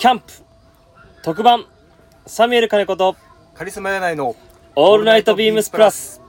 [0.00, 0.32] キャンプ。
[1.22, 1.66] 特番。
[2.24, 3.16] サミュエル金子と。
[3.54, 4.34] カリスマ柳井の
[4.74, 6.22] オールナイトビームスプラス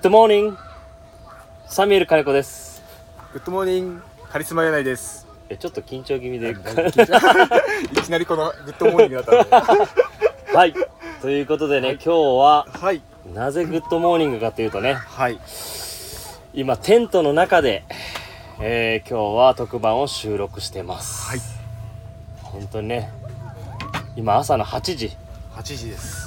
[0.00, 0.58] Good morning
[1.66, 2.82] サミュエル金子です
[3.34, 6.52] Good morning カリスマ柳井ですえちょっと緊張気味で。
[7.92, 10.74] いきなりこの Good morning だったんではい。
[11.20, 13.02] ということでね、今日ははい。
[13.34, 15.38] なぜ Good morning かというとねはい。
[16.54, 17.84] 今テントの中で、
[18.58, 21.28] えー今日は特番を収録してます。
[21.28, 21.40] はい。
[22.42, 23.12] 本当にね
[24.16, 25.14] 今朝の8時。
[25.56, 26.19] 8時です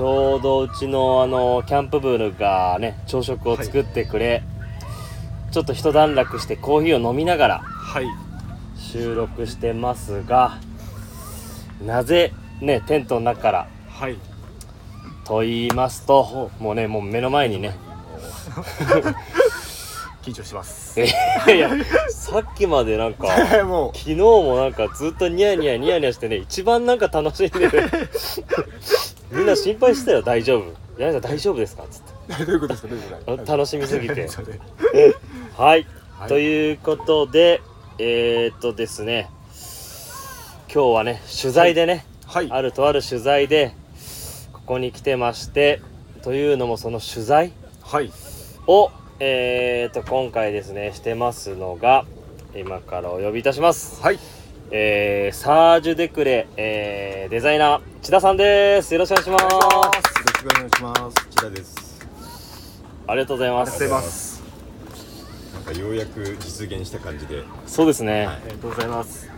[0.00, 4.42] ちょうどうちのあのキャンプ部がね朝食を作ってくれ、
[5.50, 8.06] ちょっと一段落してコーヒーを飲みながらはい。
[8.78, 10.58] 収録してますが
[11.84, 14.16] なぜねテントの中からはい。
[15.26, 17.76] と言いますともうねもう目の前にね。
[20.22, 20.98] 緊張します。
[20.98, 21.08] え
[21.54, 21.70] いや
[22.08, 23.26] さっきまでなんか
[23.64, 27.90] も昨日もなんかずっとニヤニヤニヤニヤしてね一番なんか楽しんでる
[29.30, 30.72] みんな心配してたよ大丈夫。
[30.98, 31.84] 柳井さん大丈夫ですか？
[31.90, 32.02] つっ
[32.36, 32.42] て。
[32.42, 34.28] う どういうことですかどういうことですかあ楽しみすぎて。
[35.56, 35.86] はい、
[36.18, 36.28] はい。
[36.28, 37.60] ということで
[37.98, 39.28] えー、っとですね。
[40.72, 42.48] 今日はね取材でね、はい。
[42.50, 43.72] あるとある取材で
[44.52, 45.80] ここに来てまして
[46.22, 48.12] というのもその取材はい。
[48.66, 52.04] をえー、と今回ですねしてますのが
[52.54, 54.00] 今からお呼びいたします。
[54.02, 54.18] はい
[54.72, 58.94] えー、サージュ・デクレ、えー、デザイナー千田さんです。
[58.94, 59.42] よろしくお願いします。
[59.44, 61.28] よろしくお願いします。
[61.30, 62.06] 千田です。
[63.08, 64.42] ありがとうございまありがとうございすます。
[65.54, 67.40] なんかようやく実現した感じで。
[67.40, 69.28] いそうですね、ありがとうございます。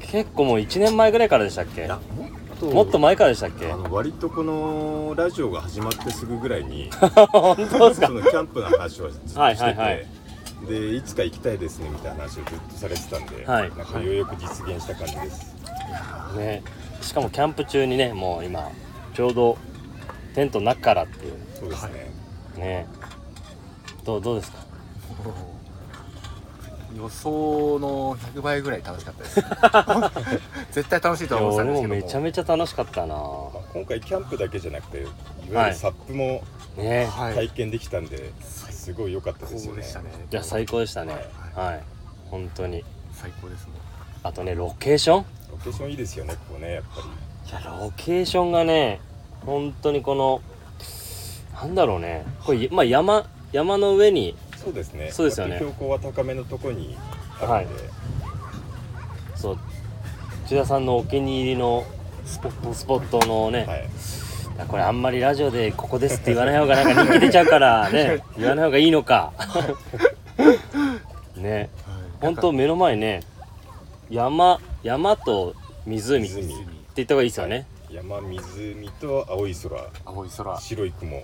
[0.00, 1.82] 結構もう1年前ぐらいからでしたっけ？
[1.82, 3.70] や、もっともっと前からでしたっけ？
[3.70, 6.90] あの割とこのラジオが始まってすぐぐらいに
[7.30, 8.08] 本当ですか？
[8.08, 10.06] そのキャンプの話をずっとしてて、はいはいはい
[10.68, 13.70] でいつか行きたいですねみたいな話をずっとされてたんで、はい。
[13.76, 15.54] なんかようやく実現した感じです。
[16.36, 16.62] ね。
[17.00, 18.70] しかもキャンプ中にねもう今
[19.14, 19.56] ちょうど
[20.34, 21.34] テントの中からっていう。
[21.58, 22.10] そうですね。
[22.56, 22.86] ね。
[24.04, 24.58] どうどうですか？
[26.96, 29.40] 予想の100倍ぐらい楽しかったです。
[30.72, 31.94] 絶対楽しいとは思ってた俺んですけども。
[31.94, 33.14] めちゃめちゃ楽しかったな。
[33.14, 33.26] まあ
[33.72, 34.98] 今回キャンプだけじゃなくて、
[35.48, 36.42] いわゆるサップも
[36.76, 37.06] ね。
[37.06, 37.34] はい。
[37.34, 38.32] 体験できたんで、
[38.80, 39.82] すごい良かったですよね。
[39.82, 40.26] 最高でしたね。
[40.32, 41.14] いや最高でしたね。
[41.54, 41.82] はい。
[42.30, 42.84] 本当に。
[43.12, 43.76] 最高ですもん
[44.22, 45.24] あとねロケーション？
[45.50, 47.50] ロケーションいいですよね、ここねやっぱり。
[47.50, 49.00] いやロケーションがね
[49.44, 50.40] 本当にこの
[51.54, 52.24] なんだろうね。
[52.44, 55.10] これ、まあ、山山の上にそうですね。
[55.10, 55.58] そうですよね。
[55.58, 56.96] 標高は高めのところに
[57.40, 57.82] あるんで、
[59.34, 59.58] そう。
[60.46, 61.84] 千田さんのお気に入りの
[62.24, 62.74] スポット。
[62.74, 63.88] スポットのね、はい。
[64.68, 69.32] これあんまりラジオでここですって言わない方がなんか人気出ちゃうから ね言わない方がいいのか。
[71.36, 71.70] ね。
[72.20, 73.22] 本当目の前ね
[74.10, 75.54] 山山と
[75.86, 76.66] 湖って湖
[76.96, 80.60] 言った方がいいですよね、山、湖と青い空、青い空。
[80.60, 81.22] 白い雲。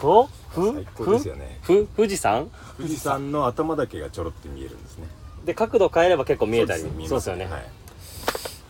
[0.00, 1.58] とふ最高ですよね。
[1.62, 2.48] ふ富士山？
[2.76, 5.06] 富士山の頭だけがちょろって見えるんですね。
[5.44, 6.82] で角度変えれば結構見えたり。
[6.82, 7.60] そうですよね、はい。
[7.60, 7.64] っ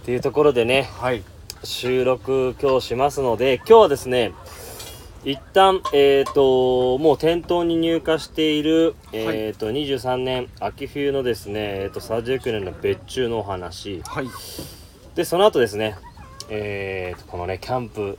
[0.04, 0.88] ていうところでね。
[0.98, 1.22] はい
[1.64, 4.32] 収録今日しますので今日はですね
[5.24, 14.00] 一旦えっ、ともう店頭に入荷している、えっ、と23年秋冬のですねえっ、と39年の別注のお話。
[14.06, 14.28] はい。
[15.16, 15.96] でその後ですね
[16.48, 18.18] えー、とこのねキャンプ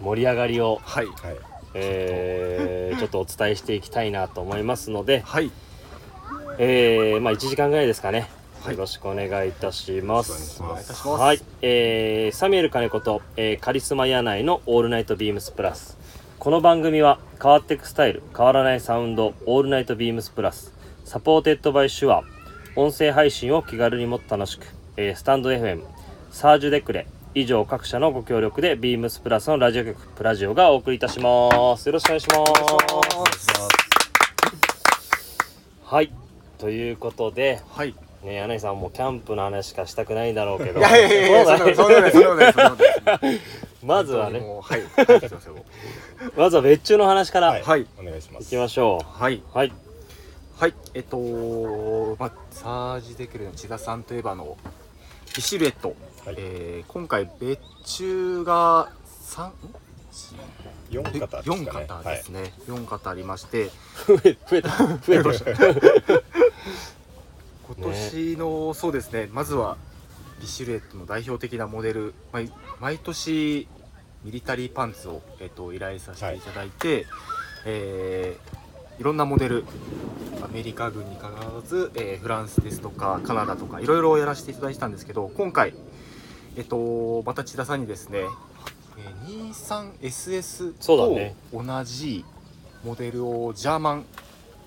[0.00, 1.06] 盛り上がりを、はい。
[1.06, 1.16] はい。
[1.74, 5.50] えーちょっとお伝えしていきたいなと思いますので、はい。
[6.58, 8.28] えーまあ1時間ぐらいですかね、
[8.64, 8.74] はい。
[8.74, 10.62] よろしくお願いいたします。
[10.62, 15.98] はい、えーサミュエル金子と、えーカリスマ柳井の All Night BEAMS+。
[16.38, 22.22] この番組は変わっていくスタイル変わらないサウンド All Night BEAMS+。Supported by SHURE
[22.76, 24.66] 音声配信を気軽にもっと楽しく、
[24.96, 25.82] えースタンド FM
[26.30, 31.86] サージュデクレ以上各社のご協力でビームスプラスのラジオ局プラジオがお送りいたします。
[31.86, 32.36] よろしくお願いしま
[33.32, 33.72] す。
[35.82, 36.12] はい。
[36.58, 37.92] ということではい
[38.22, 40.80] ね柳井さんもうキャンプの話しかしたくないんだろうけど。
[40.80, 43.40] いやいやいやそんなそんなことないそんなことないそんなことない
[43.82, 44.38] まずはね。
[44.40, 45.38] はいはいすい。
[46.36, 47.60] まずは別注の話からはい。
[47.60, 47.62] い。
[47.64, 47.86] はい。
[47.98, 48.48] お願いします。
[48.48, 49.36] きましょはい。
[49.36, 49.72] うはい。
[50.58, 50.74] はい。
[50.94, 54.56] えっとまあサージデクルの千田さんといえばあの
[55.34, 55.94] ビシルエット、
[56.24, 56.36] はい。
[56.38, 58.88] えー今回別注が
[59.28, 59.52] 3ん
[60.90, 61.62] 4型ですかね。
[61.64, 63.70] 4型ですね、4型ありまして。
[64.06, 65.50] 増え増えた増えました
[67.66, 69.76] 今年の、そうですねまずは
[70.40, 72.50] ビシルエットの代表的なモデル毎
[72.80, 73.68] 毎年
[74.24, 77.06] ミリタリーパンツを、えっと依頼させていただいて、
[77.64, 78.62] えー
[79.00, 79.64] いろんなモデル
[80.44, 85.74] アメリカ軍にかかわらず、えーフランスですとかカナダとかいろいろやらせていただいてたんですけど今回
[86.56, 88.26] えっとまた千田さんにですね、
[88.98, 90.74] えー 23SS
[91.52, 92.24] と同じ
[92.84, 94.04] モデルをジャーマン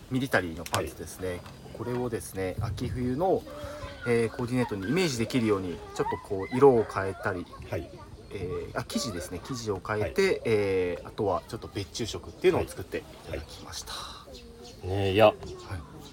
[0.10, 1.40] ミリタリーのパンツですね、
[1.78, 3.44] これをですね秋冬の、
[4.08, 7.90] えーコーディネートにイメージできるようにちょっとこう色を変えたり、はい。
[8.32, 9.40] えーあ生地ですね。
[9.44, 13.02] 生地を変えて、えーあとはちょっと別注色っていうのを作ってい。
[13.30, 13.94] ただきました、
[14.88, 15.34] ねいや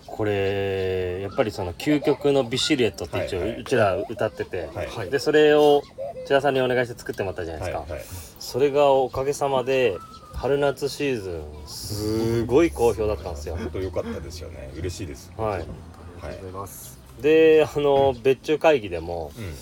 [0.06, 3.60] これやっぱりその究極のビシリエットって一応はいはい。
[3.60, 5.10] うちら歌ってて、はいはい。
[5.10, 5.82] でそれを
[6.26, 8.02] 千田さんにお願いして作ってもらったじゃないですか、はいはい。
[8.38, 9.96] それがおかげさまで
[10.42, 13.54] 春夏シーズンすごい好評だったんですよ。
[13.54, 14.72] 本当良かったですよね。
[14.76, 15.32] 嬉しいです。
[15.36, 15.52] はい。
[15.52, 16.52] ありがとうござい。
[16.52, 19.54] ます、であの別注会議でもうん。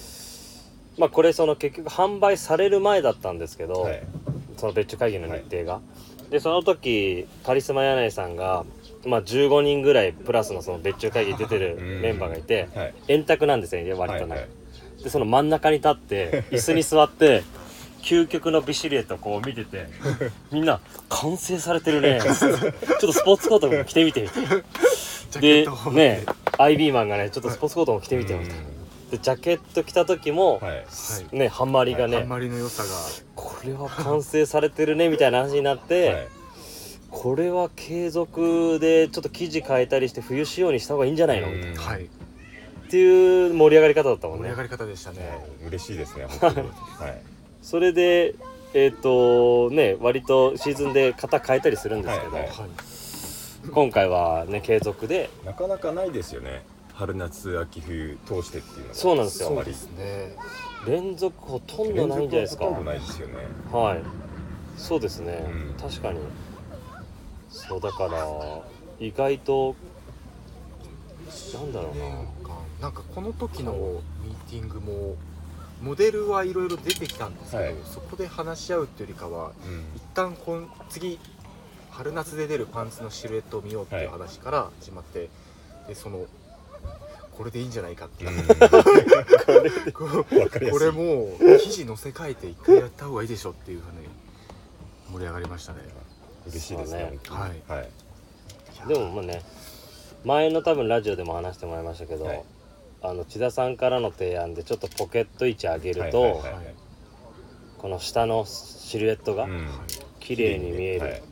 [0.96, 4.02] まあこれその結局販売される前だったんですけど、はい。
[4.56, 5.82] その別注会議の日程が、
[6.30, 8.64] でその時カリスマ柳井さんが
[9.04, 12.00] まあ15人ぐらいプラスのその別注会議に出てるうん。
[12.00, 12.94] メンバーがいてはい。
[13.08, 15.02] 円卓なんですよね割とね、はいはい。
[15.04, 17.42] でその真ん中に立って椅子に座って
[18.02, 19.88] 究極のビシリエットをこう見てて
[20.50, 22.20] みんな完成されてるね。
[22.20, 24.22] ちょっとスポーツコートも着てみて。
[24.22, 26.24] みたいでットをね
[26.58, 28.54] IB マンがねちょっとスポーツコートも着てみてみたいな。
[28.56, 29.10] うん。
[29.10, 30.70] でジャケット着た時も、はい。
[30.70, 32.88] はいねハンマリがね、あんまりの良さが。
[33.34, 36.28] これは完成されてるねみたいな話になって、はい。
[37.10, 41.56] これは継続でちょっと生地変えたりして冬仕様にした方がいいんじゃないの、うん。
[41.56, 41.82] みたいな。
[41.82, 42.04] はい。
[42.04, 42.06] っ
[42.90, 44.42] ていう盛り上がり方だったもんね。
[44.42, 45.68] 盛り上がり方でしたね、はい。
[45.68, 48.34] 嬉しいですね はいそれで
[48.72, 52.50] えっ、とね割とシーズンで型変えたりするんですけど、はいはい。
[52.50, 52.70] はい
[53.72, 55.28] 今回はね継続で。
[55.44, 56.62] なかなかないですよね。
[56.94, 58.94] 春夏秋冬通してっていうのが。
[58.94, 59.48] そうなんですよ。
[59.50, 60.36] あまりですね。
[60.86, 62.64] 連続ほとんどないんじゃないですか。
[62.64, 63.34] ほとんどないですよね。
[63.70, 64.02] はい。
[64.76, 65.74] そうですね、うん。
[65.80, 66.20] 確かに。
[67.50, 68.62] そうだから
[68.98, 69.76] 意外と
[71.54, 72.08] なんだろうな。
[72.08, 72.30] なんか。
[72.80, 73.72] なんかこの時の
[74.24, 75.16] ミーティングも
[75.80, 77.74] モデルはいろいろ出てきたんですけど、はい。
[77.84, 79.84] そこで話し合うっていうよりかはうん。
[79.96, 81.18] 一旦こん次
[81.90, 85.28] 春夏で出るパンツのシルエットを見ようっていう話から始まって、
[85.88, 86.26] でその
[87.32, 88.44] これでいいんじゃないかっていう、
[89.92, 90.78] こわかりやすい。
[90.78, 94.08] これもう生地乗せ替えて一回やった方がいいでしょっていうふうに
[95.12, 95.78] 盛り上がりましたね。
[96.46, 97.80] 嬉しいですねそう本当に。
[97.80, 98.88] はい。
[98.88, 99.42] でもまあね
[100.24, 102.44] 前の多分ラジオでも話してもらいましたけど、はい
[103.02, 106.74] あの千田さんからの提案でちょっとポケット位置上げると、はいはいはい
[107.78, 109.66] この下のシルエットがうん。
[110.20, 111.22] 綺麗に見える、はい。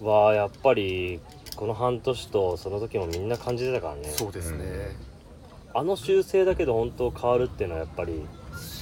[0.00, 1.20] はやっぱり
[1.54, 4.08] この半年とその時もみんな感じてたからね。
[4.08, 4.96] そうですね、
[5.74, 8.26] あの修正だけで本当変わるっていうのはやっぱり？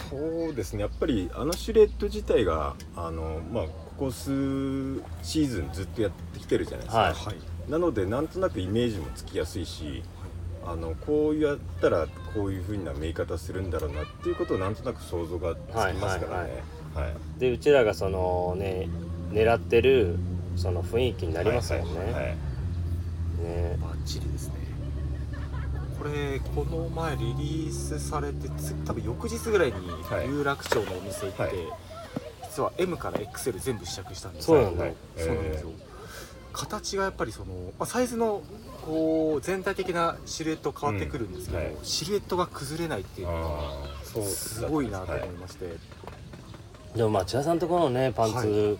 [0.08, 0.82] そうですね。
[0.82, 7.12] やっぱりあのシルエット自体があのまあここ数シーズンずっとやってきてるじゃないですか、はい。
[7.12, 7.70] はい。
[7.70, 10.04] なのでなんとなくイメージもつきやすいし
[10.64, 16.62] あのこうやったらこういう風な見え方するんだろうなっていうことをなんとなく想像がつきますからね。
[16.94, 18.88] はいでうちらがそのね
[19.30, 20.18] 狙ってる
[20.56, 22.36] その雰囲気になりますよね、はいはい
[23.42, 23.78] ね。
[23.80, 24.54] バッチリですね。
[25.98, 30.28] これこの前リリースされてつ多分翌日ぐらいにはい。
[30.28, 31.52] 有楽町のお店行って、はい。
[32.44, 34.84] 実は M から XL 全部試着したんですそうなんだ。
[34.84, 35.70] はいそうなんですよ、
[36.58, 37.46] 形がやっぱりその、
[37.78, 38.42] まあ、サイズの
[38.84, 41.76] こう全体的なシルエット変わってくるんですけど、うんはい。
[41.84, 45.76] シルエットが崩れないっていうのがすごいなと思いはいまして、
[46.96, 48.76] でもまあ千田さんとこのねパンツ、は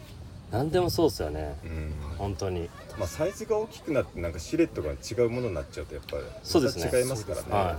[0.50, 1.56] 何でもそうっすよね。
[1.64, 1.92] うん。
[2.18, 2.68] 本当に。
[2.98, 6.90] まあ、サイズが大きくなってなんかシルエットが違うものになっちゃうとやっぱりそうですね。
[6.92, 7.78] 違いますからね。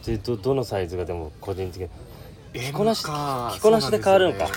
[0.00, 1.88] そうでどどのサイズがでも個人的に？
[2.54, 4.48] 着こなし着こなしで変わるんか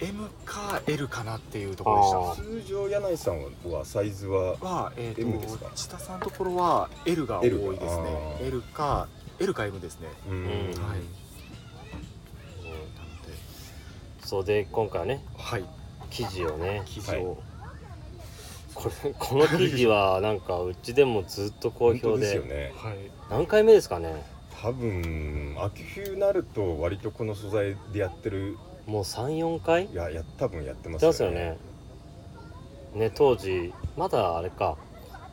[0.00, 2.62] M か L かなっていうところでした。
[2.62, 5.66] 通常柳井さんはサイズはは、えー、M ですか？
[5.66, 8.38] と千田さんのところは L が多いですね。
[8.42, 9.08] L か
[9.40, 10.36] L か M ですね、うん。
[10.36, 11.00] うんはい。
[14.22, 15.64] そうで今回はねはい。
[16.10, 16.82] 生地をね。
[16.86, 17.42] 生地を、
[18.74, 22.26] これこの生地はなんかうちでもずっと好評で。
[22.26, 22.72] すでよね。
[22.76, 22.96] はい。
[23.30, 24.22] 何回目ですかね？
[24.60, 29.84] 多分秋冬になると割とこの素材でやってるもう34回？
[29.84, 31.12] いやや多分やってますよね。
[31.12, 31.56] ますよね。
[32.94, 34.76] ね当時まだあれか。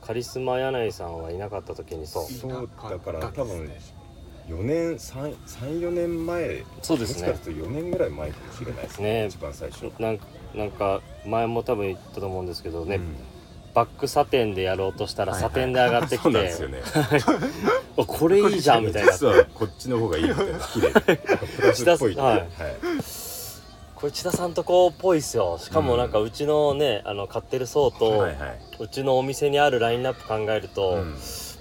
[0.02, 2.26] カリスマ柳井さんはいなかった時にそう。
[2.26, 3.72] そうだから多分
[4.50, 6.64] 4年34年前。
[6.82, 7.30] そうですね。
[7.30, 9.22] もしかすると4年ぐらい前かもしれないですね。
[9.22, 9.28] ね。
[9.28, 13.16] 一番最初なんかなんか前も多分言ったと思うんですけどね、うん。
[13.74, 15.52] バックサテンでやろうとしたらはいはい。
[15.52, 16.82] サテンで上がってきて、そうなんですよね。
[17.98, 19.14] あこれいいじゃんみたいな。
[19.14, 20.60] 実はこっちの方がいいみたいな。
[20.60, 20.92] 綺麗。
[21.56, 22.38] プラスっぽいってはい。
[22.40, 22.48] はい
[23.96, 25.58] これ千田さんとこっぽいっすよ。
[25.58, 28.60] しかもなんかうちのねあの買ってる層と、はいはい。
[28.80, 31.16] うちのお店にあるラインナップ考えると、うん。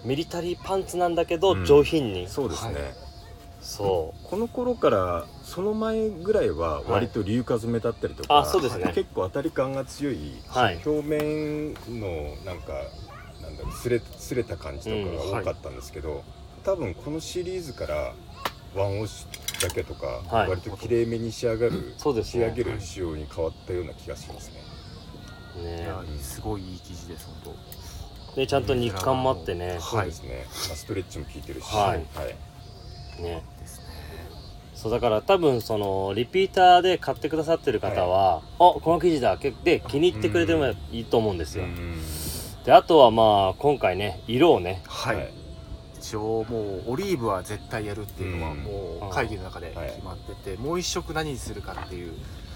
[0.05, 1.65] ミリタリーパンツなんだけどうん。
[1.65, 2.83] 上品に、そうですね、はい。
[3.61, 8.93] そこの頃からその前ぐらいは割と硫化詰めだったりとか、あそうですね。
[8.95, 10.81] 結構当たり感が強い、はい。
[10.85, 12.73] 表面のなんか
[13.41, 16.25] なんだろうすれすれた感じとかが多かったんですけど、
[16.65, 18.13] 多分このシリーズから
[18.75, 20.51] ワンオッシュだけとか、はい。
[20.51, 22.45] 割ときれいめに仕上がる、そうですね。
[22.45, 24.63] 仕上げる仕様に変わったような気がしますね。
[25.59, 25.83] うね。
[25.83, 27.55] いやすごいいい生地です本
[28.37, 29.79] でちゃんと日韓もあってね。
[29.81, 31.99] そうですね、まあ、ストレッチも効いてるし、はい。
[32.17, 33.23] はい。
[33.23, 33.43] ね。
[33.57, 33.85] 当ですね。
[34.75, 39.39] そうだから多分そのリピーターで買ってくださってる方は、あこの生地だ。
[39.39, 41.97] けで気に入ってくれてもいいと思うんですよ、うん。
[42.65, 44.83] であとはまあ今回ね色をね。
[44.87, 45.44] はい、はい
[46.05, 48.59] 一応もうオリーブは絶対やるっていうのはうん。
[48.59, 52.13] もう会議の中で決まってて、もう一色何にするかっていう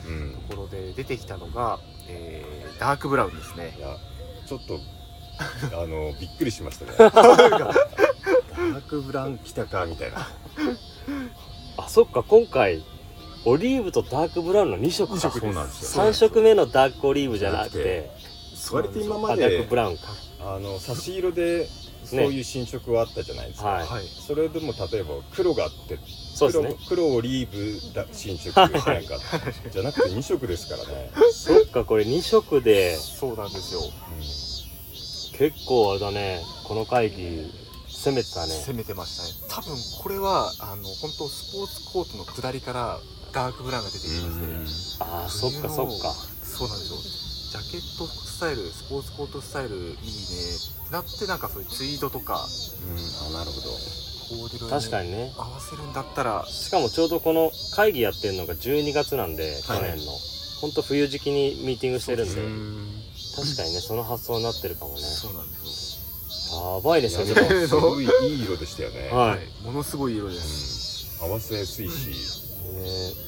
[0.07, 0.35] うん。
[0.50, 1.78] ところで出てきたのが、
[2.09, 3.75] えーダークブラウンですね。
[3.78, 3.97] いや
[4.47, 4.78] ちょっと
[5.83, 6.93] あのびっくりしましたね。
[7.00, 10.28] ダークブラウン来たかみたいな。
[11.78, 12.85] あそっか今回
[13.45, 15.31] オリーブとダークブラウンの2色か。
[15.31, 16.05] そうなんですよ。
[16.05, 18.11] 3色目のダークオリーブじゃなくて。
[18.71, 20.02] 割と今まあダーでクブラウンか。
[20.40, 21.67] あの差し色で
[22.08, 23.86] そういう新色はあったじゃないですか、はい。
[23.86, 24.04] はい。
[24.26, 25.98] それでも例えば黒があって
[26.34, 26.74] そうですね。
[26.88, 28.80] 黒黒オリーブだ新色なんか
[29.70, 32.96] じゃなくて2色ですからね、 そっかこれ2色で。
[32.96, 33.80] そうなんですよ。
[35.32, 36.42] 結構あれだね。
[36.64, 37.52] この会議
[37.88, 38.52] 攻めてたね。
[38.66, 39.30] 攻めてましたね。
[39.48, 43.00] 多分これはあの本当スポーツコートの下りから
[43.32, 46.14] ダークブラウンが出てきまして、あーそっかそっか。
[46.42, 49.97] そうなんですよジャケットスタイルスポーツコートスタイルいいねっ
[50.88, 53.69] てなってなんかそういうツイードとかうんあなるほど。
[54.28, 55.33] コーデュロイ確かにね。
[55.37, 56.45] 合わせるんだったら。
[56.47, 59.83] しかもちょうどこの会議やってるのが12月なんで去はい。
[59.97, 60.12] 年の、
[60.61, 62.35] ほんと冬時期にミーティングしてるんで。
[63.37, 65.00] 確かにねその発想になってるかもね。
[65.00, 65.99] そうなんです
[66.52, 67.67] やばいですよでもでも。
[67.67, 68.09] すごいい
[68.40, 69.31] い色でしたよね、よ、はい。
[69.31, 73.27] はい、ものすごい色です、合わせやすいし、ね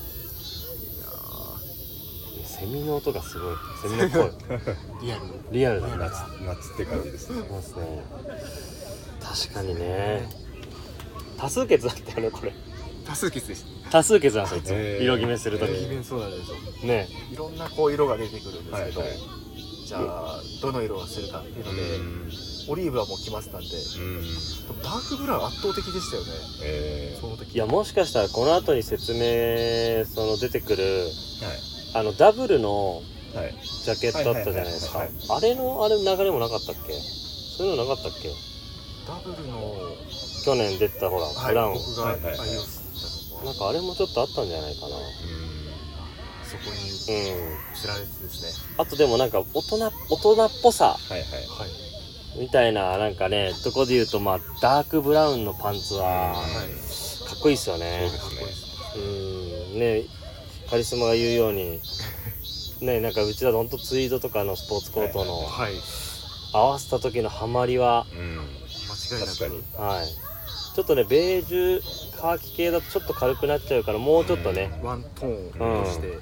[2.60, 3.56] セミの音がすごい。
[3.82, 4.22] セミの声。
[4.28, 5.22] ー リアル。
[5.50, 6.14] リアルだな夏
[6.44, 7.42] 夏って感じですね。
[7.50, 8.04] ますね。
[9.48, 10.28] 確かにね。
[11.38, 12.52] 多数決だったよねこれ。
[13.06, 13.90] 多数決でした。
[13.90, 14.76] 多数決なんですよいつも。
[14.76, 15.02] へー。
[15.04, 15.70] 色決めするとき。
[15.70, 15.86] へー。
[15.86, 16.56] イベントそうなんですよ。
[16.86, 17.08] ね。
[17.32, 19.18] いろんなこう色が出てくるんですけど、はいはい。
[19.86, 22.32] じゃあどの色をするかっていうので、うん。
[22.68, 24.22] オリーブはもう決まってたんでうん。
[24.22, 24.28] で
[24.74, 26.28] もダークブラウン圧倒的でしたよね。
[26.62, 27.54] えその時。
[27.54, 33.02] いやもしかしたらこの後に説明その出てくるー、あのダブルの
[33.84, 35.00] ジャケットあったじゃないですか。
[35.00, 36.92] あれのあれ流れもなかったっけ？
[37.56, 38.30] そういうのなかったっけ？
[39.06, 39.74] ダブルの
[40.44, 41.74] 去年出てたほら、はいブラウン。
[43.44, 44.96] なんかあれもちょっとあったんじゃないかな。
[46.44, 47.76] そこにうん。
[47.80, 48.74] 知られてですね。
[48.76, 50.96] あとでもなんか大人大人っぽさ。
[52.38, 57.26] みたいななんかねとこで言うとまあダークブラウンのパンツははい。
[57.28, 58.10] かっこいいっすよね。
[58.96, 59.78] うん。
[59.78, 60.04] ね
[60.70, 61.80] カリスマが言うように
[62.80, 65.72] ねなんかうちだとほんとツイードとかのスポーツコートのはい。
[66.52, 68.36] 合わせた時のハマりはうん。
[68.36, 69.80] 間違いなく。
[69.80, 70.06] はい。
[70.74, 71.82] ちょっとねベージュ
[72.16, 74.70] カーキ系だとちょっと軽くなっちゃうからもうちょっとね。
[74.82, 76.18] ワントーンとして、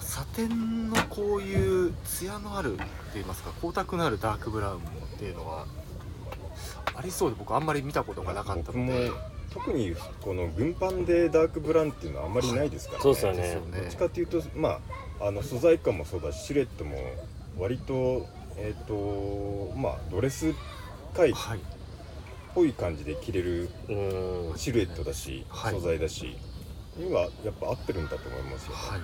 [0.00, 2.84] サテンのこういうツヤのあるって
[3.14, 4.82] 言いますか光沢のあるダークブラウンっ
[5.18, 5.66] ていうのは
[6.94, 9.10] ありそうで僕あんまり見たことがなかったので
[9.54, 13.02] 特にこの軍パンでダークブラウンっていうのはあんまりないですからね。
[13.02, 13.78] そうですよね。
[13.80, 14.80] どっちかっていうとま
[15.20, 16.96] ああの素材感もそうだしシルエットも
[17.56, 20.52] 割とえっ、とまあドレス
[21.14, 21.60] 界っはい。
[22.54, 24.58] ぽい感じで着れるうん。
[24.58, 25.74] シルエットだし、はい。
[25.74, 26.36] 素材だし
[26.96, 29.00] にはやっぱ合ってるんだと思いますよ、はい。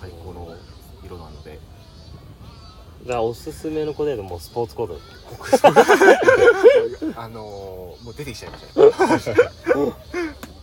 [0.00, 0.54] 最高の
[1.04, 1.58] 色なので
[3.02, 5.00] だからおすすめの子でもうスポーツコート
[7.20, 8.64] あのー、もう出てきちゃいまし
[9.24, 9.92] たね。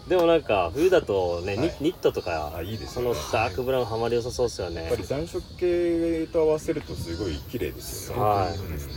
[0.08, 1.78] でもなんか冬だとね、ニはい。
[1.82, 3.20] ニットとかあいいですそよね。
[3.20, 4.84] のダークブラウンハマり良さそうですよね。
[4.84, 8.22] やっぱり残色系と合わせるとすごい綺麗ですよね。
[8.24, 8.52] はい。
[8.52, 8.94] いい色ですね、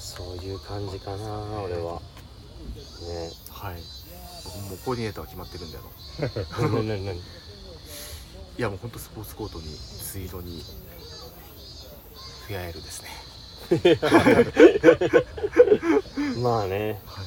[0.00, 2.00] そういう感じかな俺は。
[3.02, 3.30] ね。
[3.50, 3.76] はい。
[4.44, 6.68] 僕もうコーディネートは決まってるんであの。
[6.70, 7.22] 何何何い
[8.58, 10.62] やもうほんとスポーツコートにツイードに
[12.46, 13.08] フェアエルですね。
[16.42, 17.00] まあね。
[17.06, 17.26] はい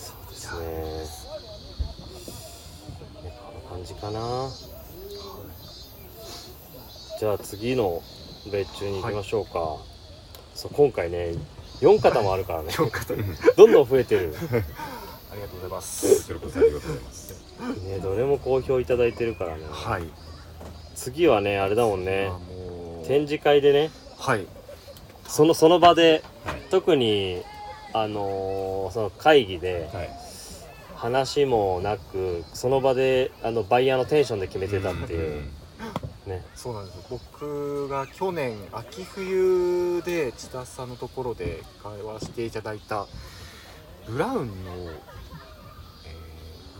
[0.00, 0.60] そうですね。
[3.22, 4.50] ねこんな感じかな。
[7.20, 8.02] じゃあ次の
[8.50, 9.76] 別注に行きましょうか、
[10.54, 11.34] そう今回ね
[11.80, 12.72] 4型もあるからね。
[13.56, 14.34] どんどん増えてる。
[15.30, 16.34] ありがとうございます。
[16.34, 17.34] こそありがとうございます。
[17.84, 19.62] ねどれも好評いただいてるからね。
[19.70, 20.02] はい。
[20.96, 22.32] 次はねあれだもんね
[23.08, 24.46] 展示会でねはい。
[25.26, 26.60] そのその場ではい。
[26.70, 27.42] 特に
[27.92, 30.10] あのーその会議ではい。
[30.94, 35.42] 話もなくその場であのバイヤーのテンションで決めてたっていう
[36.26, 36.44] ね。
[36.56, 37.02] そうなんですよ。
[37.08, 43.06] 僕が去年秋冬で千田さんのところで会話していただいた
[44.08, 46.14] ブラウンの、え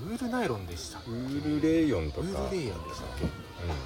[0.04, 1.10] ーウールナイロンでしたっけ？
[1.10, 2.26] ウールレイヨンとか。
[2.26, 3.24] ウールレイヤンでしたっけ？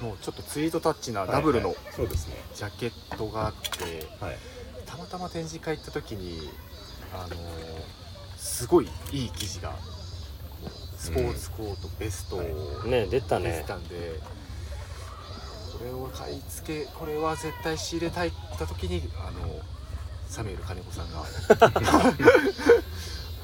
[0.01, 0.09] うん。
[0.09, 4.37] のちょっとツイートタッチなダブルのジャケットがあってはい。
[4.85, 6.49] たまたま展示会行った時に
[7.13, 7.37] あのー
[8.37, 9.73] すごいいい生地が
[10.97, 12.45] スポーツコート、ベストをは
[12.85, 12.89] い。
[12.89, 13.63] ね出たね。
[13.67, 14.19] たんで、
[15.77, 19.59] これを買い付けこれは絶対仕入れたいった時にあの
[20.27, 21.23] サミュエル金子さんが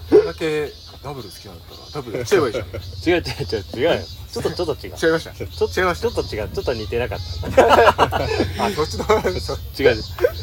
[0.09, 0.71] これだけ
[1.03, 2.73] ダブル好きなんだったらダブルやっちゃえばいいじゃん違う。
[3.09, 3.83] 違う違う違う。
[3.99, 4.01] よ
[4.31, 4.93] ちょっとちょっと違う。
[5.01, 5.31] 違いました？
[5.33, 6.09] ちょっと違いました？
[6.11, 6.49] ちょっと違う。
[6.49, 7.19] ちょっと似てなかっ
[7.55, 7.75] た。
[8.65, 9.05] あそっちの
[9.39, 9.95] そう違う。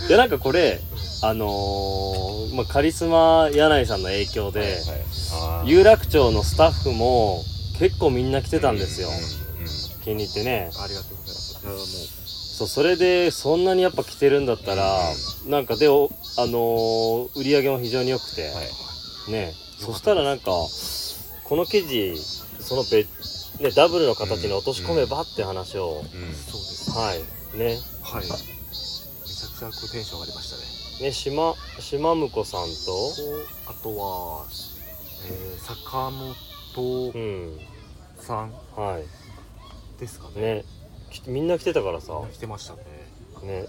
[0.09, 0.81] いやなんかこれ
[1.23, 4.71] あのーまあ、カリスマ柳井さんの影響で、はい
[5.33, 5.69] あー。
[5.69, 7.43] 有楽町のスタッフも
[7.79, 9.27] 結構みんな来てたんですよ、うんうん
[10.05, 10.71] 気に入ってね。
[10.79, 11.59] ありがとうございます。
[11.63, 15.01] いやもうそうそれでそんなにやっぱ来てるんだったら、
[15.47, 18.69] なんかでおあのー売り上げも非常に良くて、はい
[19.31, 19.55] ね。
[19.79, 20.51] そしたらなんか
[21.45, 22.17] この生地
[22.61, 23.05] そのべ、
[23.61, 26.03] ね、ダブルの形に落とし込めばって話を、うん。
[26.03, 27.19] そうですはい。
[27.57, 27.79] ね。
[28.03, 28.23] はい。
[28.23, 31.09] めちゃくちゃこうテンション上がりましたね。
[31.09, 33.71] ね島島婿さんと？
[33.71, 34.47] あとは、
[35.27, 37.59] えー、坂本うん。
[38.19, 38.53] さん。
[38.75, 39.01] は
[40.01, 40.41] ですかね。
[40.41, 40.65] いね。
[41.11, 42.21] きみんな来てたからさ。
[42.33, 42.83] 来てましたね。
[43.43, 43.67] ね。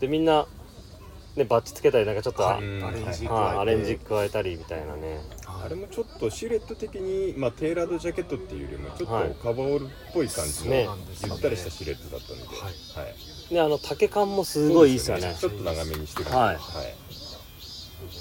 [0.00, 0.46] でみんな
[1.36, 5.20] ねバッチつけたりなんかちょっと、アレンジアレンジ加加えたりみたいなね。
[5.46, 9.28] あれもちょっとシルエット的に、まあ、テーラードジャケットっていうよりもちょっはい。
[9.30, 13.06] とカバーオールっぽい感じの、ゆったりしたシルエットだったんで、はい。
[13.06, 13.10] は
[13.50, 15.36] い、であの丈感もすごいいいですよね。
[15.38, 16.38] ちょっと長めにしてるはい。
[16.46, 17.05] はい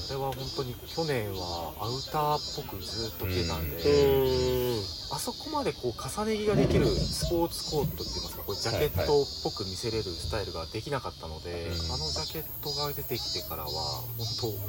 [0.06, 4.78] これは本当に去年はアウターっぽくずっと着てたんで、ん。
[5.10, 11.74] あそこまでこう重ね着ができるスポーツコートって言いますかこうジャケットっぽく見せれるスタイルができなかったので、うん。
[11.90, 14.62] あのジャケットが出てきてからは本当ニッ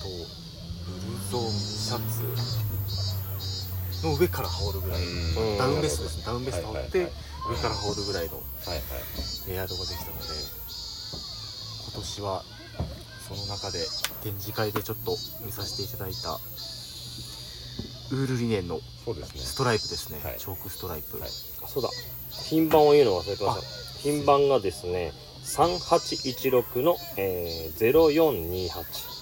[0.00, 0.08] ト
[0.88, 2.24] ブルゾンシャツ
[4.06, 5.04] の上から羽織るぐらい、う
[5.56, 5.58] ん。
[5.58, 6.24] ダウンベストですね。
[6.24, 7.14] ダウンベスト羽織って、はいはい。
[7.52, 8.80] 上から羽織るぐらいのはいはい。
[9.48, 10.24] レイヤードができたので
[11.84, 12.44] 今年は
[13.34, 13.78] その中で
[14.22, 16.38] 展示会でちょっと見させていただいた
[18.12, 18.78] ウールリネンの
[19.36, 20.38] ストライプですね、はい。
[20.38, 21.30] チョークストライプ、はい。
[21.66, 21.88] そうだ。
[22.30, 25.12] 品番を言うの忘れてました品番がですね
[25.44, 29.14] 3816の、えー、0428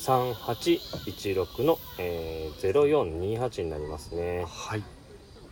[0.00, 4.44] 3816の、えー、0428になりますね。
[4.48, 4.82] はい。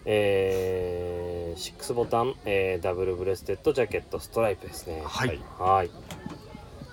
[0.06, 5.02] えー、6ボタン、えー、ダブルブレステッドジャケットストライプですね。
[5.04, 5.40] はい、はい。
[5.58, 5.90] はい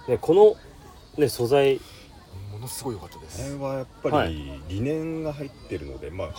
[0.07, 0.55] ねこの
[1.17, 1.79] ね素材。
[2.51, 6.29] ものすごい良かったであれすはやっぱはり理念が入ってるので、まあ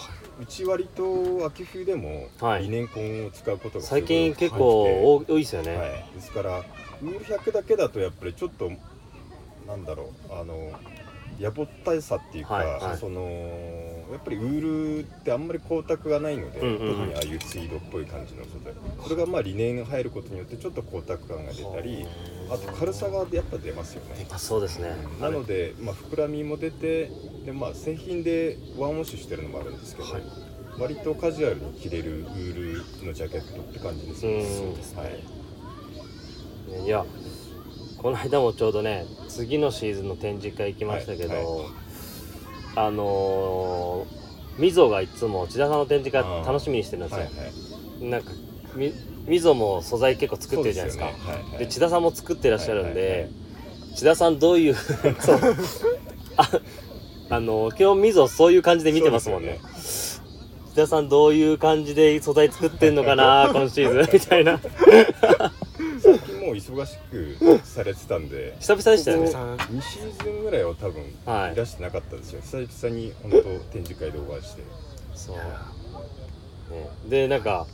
[0.40, 2.62] うち割と秋冬でもはい。
[2.62, 6.58] 理念根を使うことが最い近結多構多いですよね、はい、ですから
[7.02, 8.72] ウール100だけだとやっぱりちょっと
[9.66, 10.72] なんだろうあの
[11.38, 12.96] やぼったさっていうか、はいはい。
[12.96, 13.20] その
[14.12, 16.94] やっぱりウールってあんまり光沢がないので、うんうんうん。
[16.94, 18.72] 特にああいうツイードっぽい感じの素材。
[19.02, 22.06] それがまあ理念が入ることによってちょっと光沢感が出たり
[22.50, 24.26] あと軽さがやっぱ出ますよね。
[24.30, 24.94] あそうですね。
[25.20, 27.10] なので、まあ、膨らみも出て
[27.44, 30.22] で、まあ、製品でワンウォッシュしてるのもあるんですけど、はい。
[30.78, 35.06] 割とカジュアルに着れるウールのジャケットって感じですうんそうですはい。
[35.06, 37.04] ねいや
[37.98, 41.70] この間もちょうどね次のシーズンの展示会行きましたけど、はいは
[42.76, 48.10] あのー、みぞがいつも千田さんの展示会楽しみにしてるんですよ、はいはい。
[48.10, 48.30] なんか
[48.74, 48.92] み
[49.26, 51.10] みぞも素材結構作ってるじゃないですか。
[51.10, 51.32] そうよね。
[51.32, 53.30] はいはいで千田さんも作ってらっしゃるんで、はいはいはい。
[53.96, 54.74] 千田さんどういう
[55.20, 55.40] そう。
[56.36, 56.50] あ
[57.28, 59.58] あの今日みぞそういう感じで見てますもんね。
[60.74, 64.12] 千田さんどういう感じで素材作ってんのかな 今シーズン。
[64.12, 64.60] みたいな
[66.46, 68.54] もう忙しくされてたんで。
[68.60, 69.26] 久々でしたよね。
[69.26, 71.52] さん2シーズンぐらいは多分はい。
[71.52, 72.40] いらしてなかったですよ。
[72.40, 73.38] 久々に本当
[73.72, 74.62] 展示会でお会いして。
[75.14, 75.42] そう、ね、
[77.08, 77.66] でなんか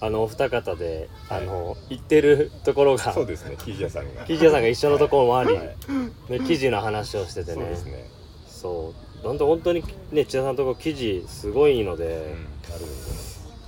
[0.00, 1.42] あのお二方で、はい。
[1.42, 3.56] あの行ってるところがそうですね。
[3.58, 4.24] 生地屋さんが。
[4.26, 5.66] 生地屋さんが一緒のところもあり、はい。
[5.66, 7.56] ね、生地の話をしててね。
[7.56, 8.10] そうですね。
[8.46, 9.22] そう。
[9.22, 12.12] 本当本当にね千田さんのところ生地すごいので、うん。
[12.12, 12.84] なる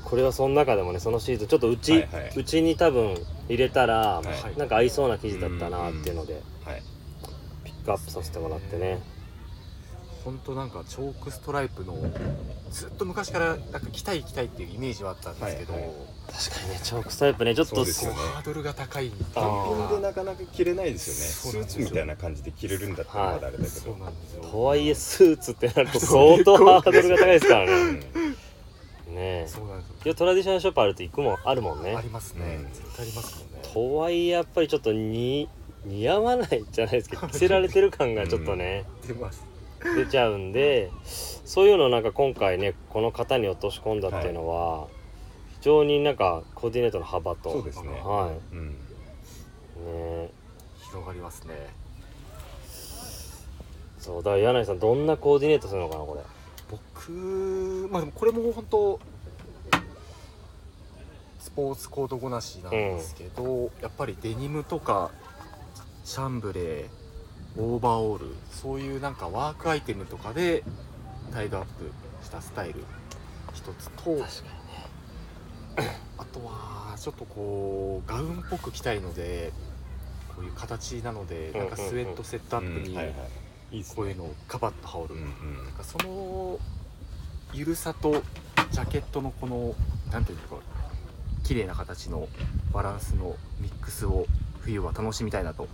[0.04, 2.32] これはその中でもねそのシーズンちょっとうち、はいはい。
[2.36, 3.16] うちに多分
[3.48, 4.22] 入れたら、は
[4.54, 4.58] い。
[4.58, 6.82] なんか合いそうな生地だったなっていうので、はい。
[7.64, 9.00] ピックアップさせてもらってね。
[10.24, 11.96] 本当なんかチョークストライプの
[12.70, 15.92] ずっと昔からなんか着たい着たいっていうイメージはあったんですけど、はいはい。
[16.30, 21.20] 確かにねチョークスタイプねちょっとねハードルが高い単品でなかなか着れないですよね。
[21.20, 21.86] スーそうなんですよ。
[21.86, 24.42] ツみたいな感じで着れるんだったらまだあれだけそうど、なんですよ。
[24.42, 27.72] とはいえスーツってなると相当ハードルが高いですからね。
[27.72, 28.36] うん
[29.10, 29.42] ね。
[29.42, 30.14] えそうなんですよ。
[30.14, 31.94] トラディショナルショップあると行くもんあるもんね。
[31.96, 32.72] ありますね、うん。
[32.72, 33.68] 絶対ありますもんね。
[33.72, 35.48] とはいえやっぱりちょっとに
[35.84, 39.44] 似合わないじゃないですけど 着せられてる感がちょっとね、出ます。
[39.96, 44.88] 出ちゃうんでそういうのをなんか今回ねこの型に落とし込んだっていうのは、
[45.52, 47.88] 非常になんかコーディネートの幅とそうですね。
[48.02, 48.58] はうん。
[48.58, 50.30] いね。
[50.90, 51.54] 広がりますね。
[53.98, 56.22] そうだから柳井さんどんなコーディネートするのかなこれ
[56.70, 59.00] 僕まあでもこれも本当
[61.40, 65.10] スポーツコートごなしなんですけど、やっぱりデニムとか
[66.04, 66.88] シャンブレー
[67.56, 70.62] オーバーオールそういうなんかワークアイテムとかで
[71.32, 71.90] タイドアップ
[72.22, 72.84] したスタイル
[73.52, 74.16] 一つと
[76.18, 79.52] あとはちょっとこうガウンっぽく着たいので
[80.28, 82.96] こういう形なのでなんかスウェットセットアップに
[83.72, 85.26] いはいこういうのをカバッと羽織る、うんう
[85.60, 85.64] ん。
[85.64, 86.58] なんかその
[87.52, 88.22] ゆるさと
[88.70, 89.74] ジャケットのこの
[90.12, 90.62] なんていうのか
[91.44, 92.28] 綺麗な形の
[92.72, 94.26] バランスのミックスを
[94.60, 95.68] 冬は楽しみたいなと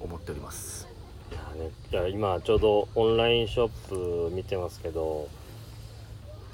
[0.00, 0.88] 思っております。
[1.30, 5.28] いや,、ね、いや今ちょうどオンラインショップ見てますけど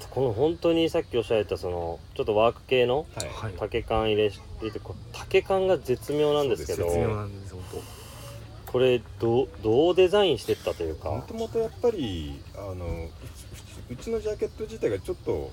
[0.09, 3.27] この本当にさっきおっしゃられたそのちょっとワーク系のはい。
[3.27, 7.63] はい丈感入れ入れてこう丈感が絶妙なんですけど絶妙なんです本
[8.71, 11.09] これどうどうデザインしてったというか？
[11.09, 13.09] もともとやっぱりあの
[13.89, 15.51] うちのジャケット自体がちょっと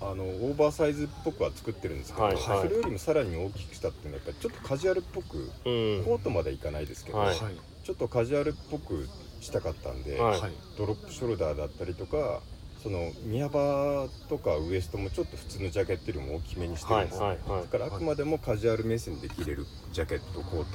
[0.00, 2.42] あのオーバーサイズっぽくは作ってるんですけど、はいはい。
[2.42, 6.04] それよりもさらに大きくしたっていうのはやっぱりちょっとカジュアルっぽくうん。
[6.04, 7.36] コートまでいかないですけど、はい。
[7.36, 9.08] ちょっとカジュアルっぽく
[9.40, 10.40] したかったんで、はい。
[10.40, 12.40] はいドロップショルダーだったりとか
[12.82, 17.62] その身幅とかウエストもちょっと普通のジャケットよりも大きめにしてるはいんです、はいはい。
[17.62, 20.66] だからあくまでもカジュアル目線で着れるジャケットコート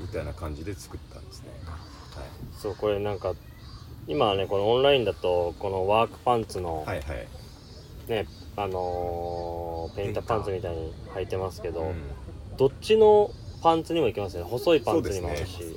[0.00, 1.48] みたいな感じで作ったんですね、
[2.58, 3.34] そうこれなんか
[4.06, 7.16] 今はねこのオンラインだとこのワークパンツのはい、はい。
[7.16, 7.26] はい
[8.08, 11.94] ねあのーペインターパンツみたいに履いてますけど、うん。
[12.56, 13.30] どっちの
[13.62, 14.50] パンツにもいけますよね。
[14.50, 15.76] 細いパンツにもあるし。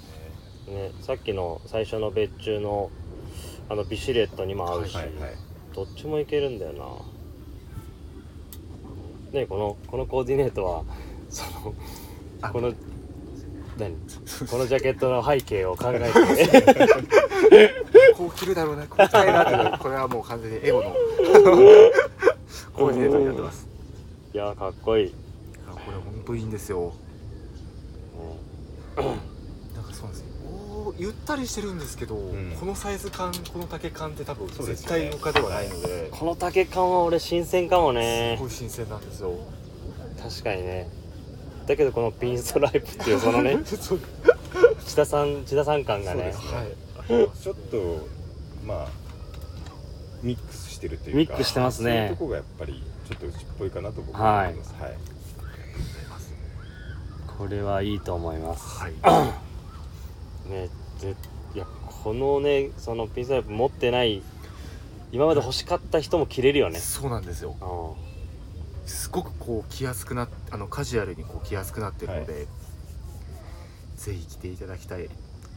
[0.67, 0.91] ね。
[1.01, 2.91] さっきの最初の別注の
[3.69, 5.13] あのビシレットにも合うし、はいはい。
[5.73, 6.73] どっちもいけるんだよ
[9.31, 9.39] な。
[9.39, 10.83] ねこのこのコーディネートは
[11.29, 11.73] その
[12.41, 12.73] あこの
[13.77, 13.95] 何？
[14.49, 17.73] このジャケットの背景を考えて。
[18.15, 20.93] こう着るだろうなこう着たいなってこれはもう完全にエゴの。
[22.73, 23.67] コーディネートになってます。
[24.33, 25.13] いやかっこいい、いや
[25.73, 26.93] これ本当いいんですよ。
[28.97, 29.05] うん。
[29.75, 30.25] なんかそうなんですよ。
[30.45, 32.55] おーゆったりしてるんですけど、ん。
[32.59, 36.09] このサイズ感この丈感って多分絶対他ではないので。
[36.11, 38.35] この丈感は俺新鮮かもね。
[38.37, 39.35] すごい新鮮なんですよ。
[40.21, 40.89] 確かにね
[41.65, 43.59] だけどこのピンストライプっていうそのね
[44.85, 46.33] 千田さん千田さん感がね。
[46.33, 48.07] はいちょっと
[48.65, 48.87] まあ
[50.21, 51.91] ミックスしてるというかミックスしてますね。
[51.91, 54.73] そういうとこがやっぱりちょっとうちっぽいかなと僕は思います。
[54.79, 54.97] はい、
[57.37, 58.79] これはいいと思います。
[58.79, 58.93] はい。
[60.49, 60.69] ね
[61.01, 61.15] で
[61.55, 61.65] いや
[62.03, 64.21] このねそのピンストライプ持ってない
[65.11, 66.79] 今まで欲しかった人も着れるよね。
[66.79, 67.55] そうなんですよ。
[67.59, 68.12] うん
[68.85, 72.47] すごくこう着やすくなっあのカジュアルにこう着やすくなってるので、
[73.95, 75.09] ぜひ着ていただきたい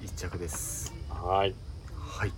[0.03, 0.95] 一着です。
[1.09, 1.55] はい。
[1.99, 2.33] はい。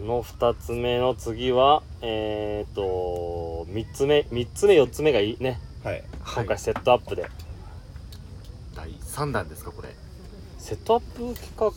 [0.00, 5.60] の2つ目の次はえっ、と3つ目3つ目4つ目がいいね。
[5.84, 6.02] はい。
[6.24, 7.28] 今回はい、セットアップで、
[8.74, 9.94] 第3弾ですかこれ。
[10.58, 11.72] セットアップ企画。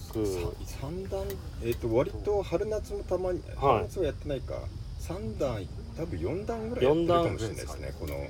[0.65, 1.21] 三段
[1.63, 4.55] えっ、と割と春夏もたまに、春夏はやってないか。
[4.99, 5.65] 三段
[5.97, 8.27] 多分四段ぐらいやってるかもしれないですねこの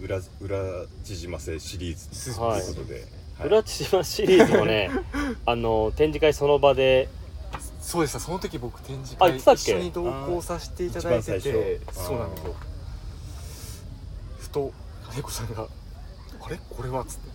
[0.00, 3.06] 裏裏縮ませシリーズとはいいうことで、
[3.38, 3.46] はい。
[3.48, 4.90] 裏千島シリーズもね
[5.46, 7.08] あの展示会その場で。
[7.80, 11.52] そうでしたその時僕展示あ会一緒に同行させていただいてて最
[12.02, 12.06] 初。
[12.08, 12.54] そうなんですよ。
[14.38, 14.72] ふと
[15.10, 15.66] 金子さんが
[16.40, 16.58] 「あれ？
[16.70, 17.31] これは?」っつって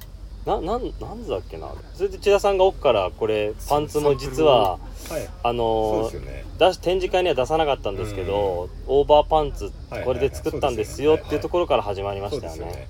[0.47, 4.79] ななんなんでだっけなそれで千田さんが奥からこれパンツも実は
[5.09, 5.29] はい。
[5.43, 6.45] あのね。
[6.57, 12.65] 出し展示会には出さなかったんですけど、オーバーパンツはいこれで作ったんですよっていうところから始まりましたよね。
[12.65, 12.87] ね。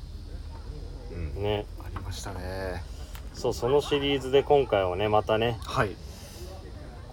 [1.11, 1.43] うん。
[1.43, 1.65] ね。
[1.83, 2.83] ありましたね。
[3.33, 5.95] そうそのシリーズで今回はねまたねはい。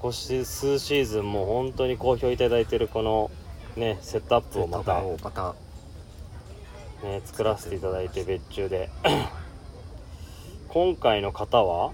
[0.00, 3.30] 今年数シーズンも本当に好評いただいてるこの
[3.76, 5.54] ねセットアップをまた、をまた
[7.02, 8.88] ね、作らせていただいて別注で
[10.74, 11.92] 今回の方は？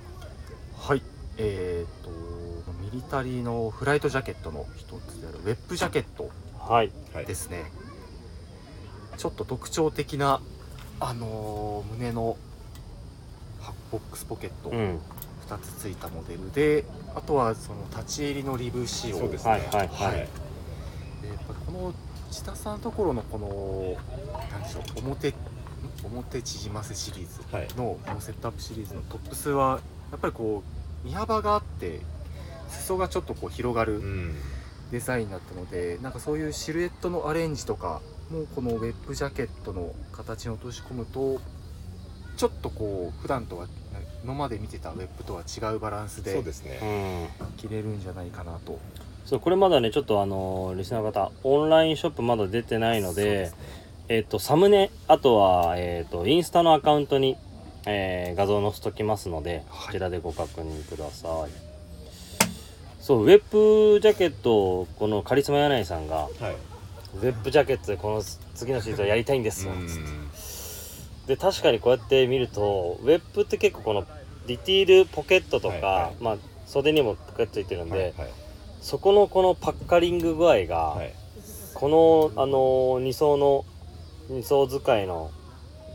[0.79, 1.03] はい。
[1.37, 2.11] えっ、と
[2.83, 6.91] ミリタリーのフライトジャケットの一つである WEPジャケットはい。
[7.13, 7.27] はい。
[7.27, 7.71] ですね、
[9.19, 10.41] ちょっと特徴的な
[10.99, 12.39] あのー胸の
[13.61, 14.71] ボックスポケット。
[14.71, 14.99] うん。
[15.47, 19.19] 2つついたモデルで、あとはその立ち襟のリブ仕様。
[19.19, 19.51] そうですね。
[19.51, 20.15] はいはいはい。
[20.15, 20.27] でやっ
[21.47, 21.93] ぱりこの
[22.31, 25.35] 千田さんのところのこのなんでしょう表ん
[26.05, 30.63] 表縮ませシリーズはいのこのセットアップシリーズのトップスはやっぱりこ
[31.05, 32.01] う身幅があって
[32.69, 34.35] 裾がちょっとこう広がるうん。
[34.91, 41.41] デザインだったのでなんかそういうシルエットのアレンジとかもこの WEPジャケットの形に落とし込むと
[42.37, 43.69] ちょっとこう普段とは
[44.25, 47.29] 今まで見てたウェッブとは違うバランスそうでですね。
[47.41, 48.81] うん着れるんじゃないかなと
[49.25, 53.53] そうこれまだねちょっとあのリスナーの方オンラインショップまだ出てないのでね
[54.11, 57.37] えっ、とサムネあとはえっ、とインスタのアカウントに、
[57.87, 59.87] えー画像載せときますので、はい。
[59.87, 61.51] こちらでご確認ください。
[63.01, 63.43] そうウェッ
[63.95, 66.33] ブジャケットをこのカリスマ柳井さんがはい。
[66.33, 68.23] ウェッブジャケットでこの
[68.57, 69.75] 次のシーズンやりたいんですよ。
[69.75, 69.87] うん。
[69.87, 69.97] つっ
[71.27, 74.05] てで確かにこうやって見るとウェッブって結構この
[74.49, 76.15] ディティールポケットとか、はいはい。
[76.21, 78.31] まあ袖にもポケットついてるんで、はいはい。
[78.81, 81.15] そこのこのパッカリング具合が、はい。
[81.75, 82.57] このあの
[83.01, 83.65] 2層の
[84.31, 85.31] 2層使いの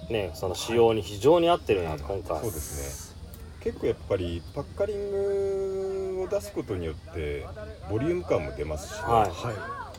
[0.09, 3.15] ねその仕様に非常に合ってるな、はい今回そうですね。
[3.61, 7.47] 結構やっぱりパッカリングを出すことによって
[7.89, 9.55] ボリューム感も出ますし、はいはい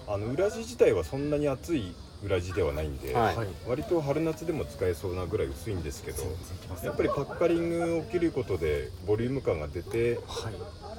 [0.09, 3.37] あの裏地自体はそんなに厚い裏地ではないんで、はい
[3.69, 6.23] 割と春夏でも使えそうなぐらい薄いんですけど
[6.85, 10.51] やっぱりパッカリングを切ることでボリューム感が出ては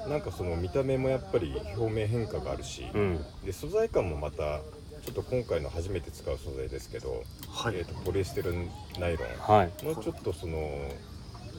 [0.06, 4.60] いなんかその見た目もやっぱり表面変化があるし、うんで素材感もまた
[5.08, 7.76] ちょっと今回の初めて使う素材ですけど、はい。
[7.76, 8.52] えー、とポリエステル
[8.98, 9.72] ナイロはい。
[9.82, 10.58] ンのちょっとその、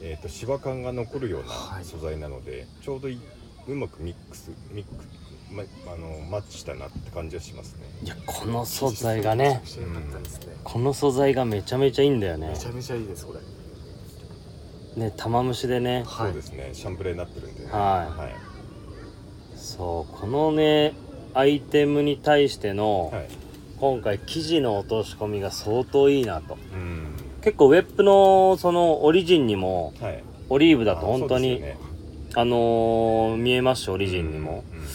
[0.00, 1.84] えー、とシワ感が残るようはない。
[1.84, 3.18] 素材なので、ちょうどい
[3.66, 4.92] うまくミックスミック
[5.52, 7.80] まあのマッチしたなって感じはしますね。
[8.04, 12.50] いやこの素材がねめちゃめちゃ良かったですねこの素材がめちゃめちゃいいんだよね。
[12.50, 15.02] めちゃめちゃいいですこれ。
[15.02, 16.04] ね玉虫でね。
[16.06, 16.70] はいそうですね。
[16.72, 18.20] シャンブレーになってるんで、ね、はい。
[18.20, 18.34] はい。
[19.56, 20.94] そうこのね
[21.34, 23.28] アイテムに対しての、はい。
[23.78, 26.58] 今回生地の落とし込みが相当いいなと。
[26.74, 27.14] うん。
[27.40, 30.22] 結構ウェップのそのオリジンにもはい。
[30.50, 31.78] オリーブだと本当にあね。
[32.34, 34.86] あのー見えますしオリジンにも、うんうん。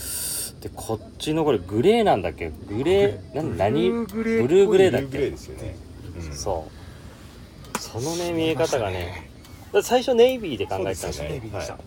[0.59, 2.51] でこっちのこれグレーなんだっけ？
[2.67, 4.05] グレー何何？
[4.05, 5.17] ブルーグレーだっけ？
[5.17, 5.35] ね、
[6.17, 6.33] うん。
[6.35, 6.67] そ
[7.75, 7.79] う。
[7.79, 9.31] そのね見え方がね。
[9.81, 11.49] 最初ネイビーで考えてたんだよね。
[11.61, 11.77] そう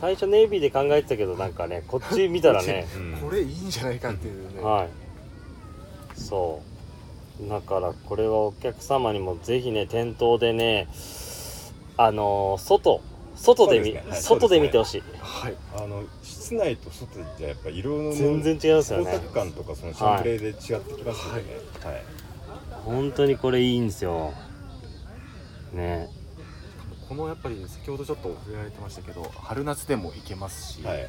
[0.00, 2.86] 最初ネイビーで考えてたけどなんかねこっち見たらね。
[2.96, 3.28] うん。
[3.28, 4.88] これいいんじゃないかっていうね、はい。
[6.18, 6.62] そ
[7.44, 7.48] う。
[7.48, 10.88] だからこれはお客様にもぜひね店頭でね
[11.96, 13.00] あのー外
[13.36, 14.10] 外で見そうですね。
[14.10, 14.22] はい。
[14.22, 15.54] 外で見てほしい、はい。
[15.76, 19.04] あの室内と外じゃやっぱ色の全然違いますよね。
[19.04, 21.42] 光沢感とかそのシャンプレーで違ってきますよね。
[21.84, 22.04] はい、
[22.84, 24.32] 本当にこれいいんですよ。
[25.72, 26.08] ね
[27.10, 31.08] このやっぱり先ほどちょっと触れられてましたけど春夏でもいけますし、はいはい。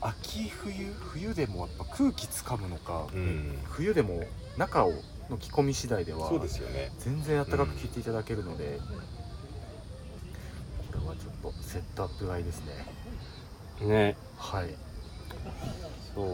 [0.00, 3.58] 秋冬冬でもやっぱ空気つかむのか、うん。
[3.64, 4.22] 冬でも
[4.56, 4.92] 中を
[5.28, 6.92] の着込み次第ではそうですよね。
[7.00, 8.78] 全然暖かく着ていただけるので、
[10.92, 12.62] これはちょっとセットアップ買いです
[13.80, 13.88] ね。
[13.88, 14.16] ね。
[14.36, 14.68] はい。
[16.14, 16.26] そう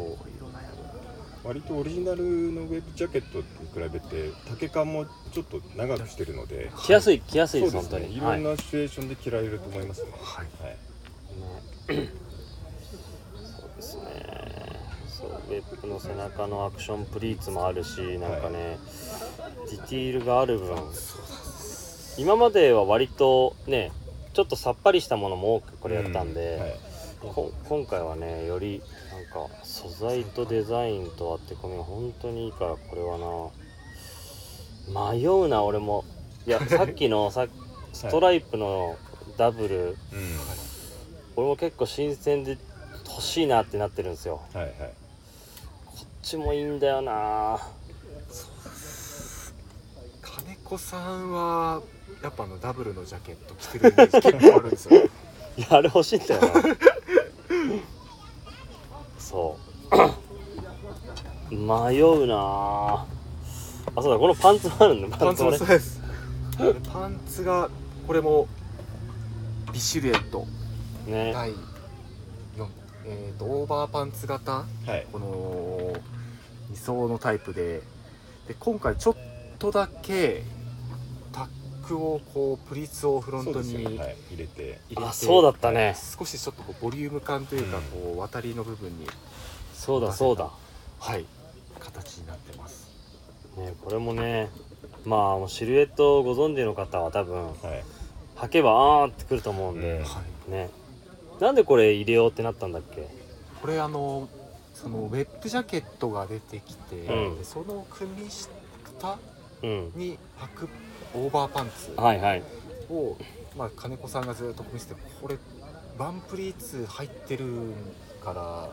[1.45, 6.71] 割とオリジナルのウェブジャケットに比べて丈感もちょっと長くしてるので。
[6.85, 8.17] 着やすい着やすいです本当に。
[8.17, 10.47] いろんなシチュエーションで着られると思いますねはい。
[10.63, 10.77] はい。
[11.99, 12.09] ね
[13.59, 14.03] そうですね。
[15.07, 18.79] そうウェップの背中のアクションプリーツもあるしなんかね、
[19.71, 20.77] ディティールがある分
[22.17, 23.93] 今までは割とね
[24.33, 26.79] ちょっとさっぱりしたものも多くこれやったんで、
[27.69, 28.83] 今回はねより
[29.15, 33.17] なんか素材とデザインと当て込みが本当にいいからこれは
[34.93, 35.13] な。
[35.13, 36.05] 迷うな俺も。
[36.47, 37.47] いや さっきのさ
[37.93, 38.97] ストライプの
[39.37, 39.97] ダブル、うん。
[41.37, 42.59] 俺も結構新鮮で
[43.07, 44.41] 欲しいなってなってるんですよ。
[44.53, 44.75] はいはい。
[45.87, 47.61] こっちもいいんだよな。
[50.23, 51.83] 金子さんは
[52.21, 55.01] やっぱあのダブルのジャケット着てるイメージ結構あるんですよ。
[55.57, 56.49] いやあれ欲しいんだよな
[59.35, 59.59] そ
[59.91, 59.97] う。
[61.55, 63.07] 迷うなあ
[63.97, 65.59] あそうだこのパンツもあるんだパンツもね。
[65.59, 66.01] そうです。
[66.59, 67.69] で パンツが
[68.07, 68.47] これも
[69.73, 70.47] ビシルエット。
[71.07, 71.33] ね。
[71.33, 71.57] 第4
[73.07, 74.53] えー、とオーバーパンツ型。
[74.53, 75.07] はい。
[75.13, 75.93] この
[76.73, 77.83] 2層のタイプで。
[78.47, 79.17] で今回ちょっ
[79.59, 80.45] とだけ
[81.93, 84.17] をこうプリーツをフロンそうトに入れて、ですよはい。
[84.31, 84.81] 入れて。
[84.97, 85.95] あそうだったね。
[86.19, 89.07] 少しちょっとこうボリューム感というか、うんこう渡りの部分に
[89.75, 90.51] そうだそうだ。
[90.99, 91.27] はい。
[91.79, 92.89] 形になってます。
[93.59, 94.49] ねこれもね
[95.05, 97.55] まあもうシルエットをご存知の方は多分はい。
[98.37, 98.71] 履けば
[99.03, 100.05] あーってくると思うんで、うん。
[100.05, 100.71] はいね。
[101.41, 103.09] なんでこれ入れようってなったんだっけ？
[103.61, 104.29] これあの
[104.73, 107.39] そのウェップジャケットが出てきて、うん。
[107.39, 108.49] でその組下
[109.63, 109.93] うん。
[109.95, 110.69] に履く
[111.15, 111.93] オーバーパンツ。
[112.01, 112.43] はいはい。
[112.91, 113.17] を、
[113.57, 115.37] まあ、金子さんがずっと見せてこれ
[115.99, 117.47] ワンプリーツ入ってる
[118.23, 118.69] から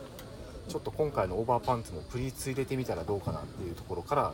[0.68, 4.32] ちょっと今回のオーバーパンツもプリーツ入れてみたらどうかなっていうところから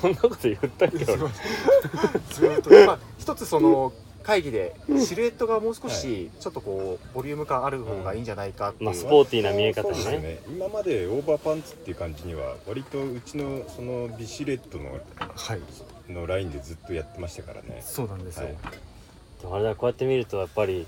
[0.00, 0.12] こん。
[0.14, 1.18] なこと言ったっけ俺？
[2.30, 10.42] ずっと、まあ、一つその会議でシルエットがもう少しちょっとこうボリューム感ある方がいいんじゃないかっていう、まあスポーティーな見え方ですね。
[10.48, 14.92] 今までオーバーパンツっていう感じには割とうちのそのビシレットの
[15.34, 15.60] はい
[16.14, 17.80] のラインでずっとやってましたからね。
[17.82, 18.54] そうなんですよ、はい。
[19.40, 20.86] でもあれだこうやって見るとやっぱり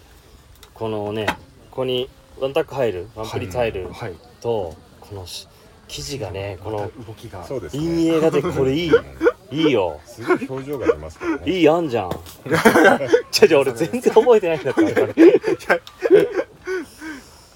[0.75, 1.27] このね
[1.71, 2.09] ここに
[2.41, 4.15] ワンタック入るワンプリ入るはい。
[4.41, 5.49] とこのし
[5.89, 7.45] 生地がねこの動きが。
[7.45, 7.83] そうですね。
[7.83, 8.95] 陰影がでこれいい。
[8.95, 9.05] うん。
[9.51, 10.01] いいよ。
[10.07, 11.53] すごい表情が出ますからね。
[11.53, 12.11] いい案じゃん。
[13.31, 14.81] ちょちょ俺全然覚えてないんだった。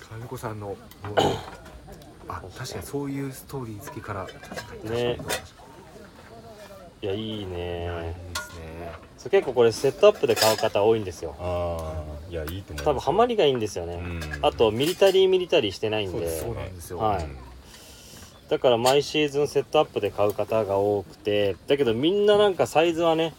[0.08, 0.76] 金子さんの
[2.28, 4.26] あ確かにそういうストーリー付きから
[4.84, 5.18] ね
[7.06, 8.92] いやいいねですね。
[9.16, 11.36] そう結構これセットアップで買う方多いんですよ。
[11.38, 14.20] ああいやいいと思います多分ハマりがいいんですよね、うん。
[14.44, 16.40] あとミリタリーミリタリーしてないんで。
[16.40, 17.24] そうなんですよ、はい。
[17.24, 17.36] うん
[18.48, 21.56] だから毎シーズンセットアップで買う方が多くて。
[21.66, 23.34] だけどみんななんかサイズはね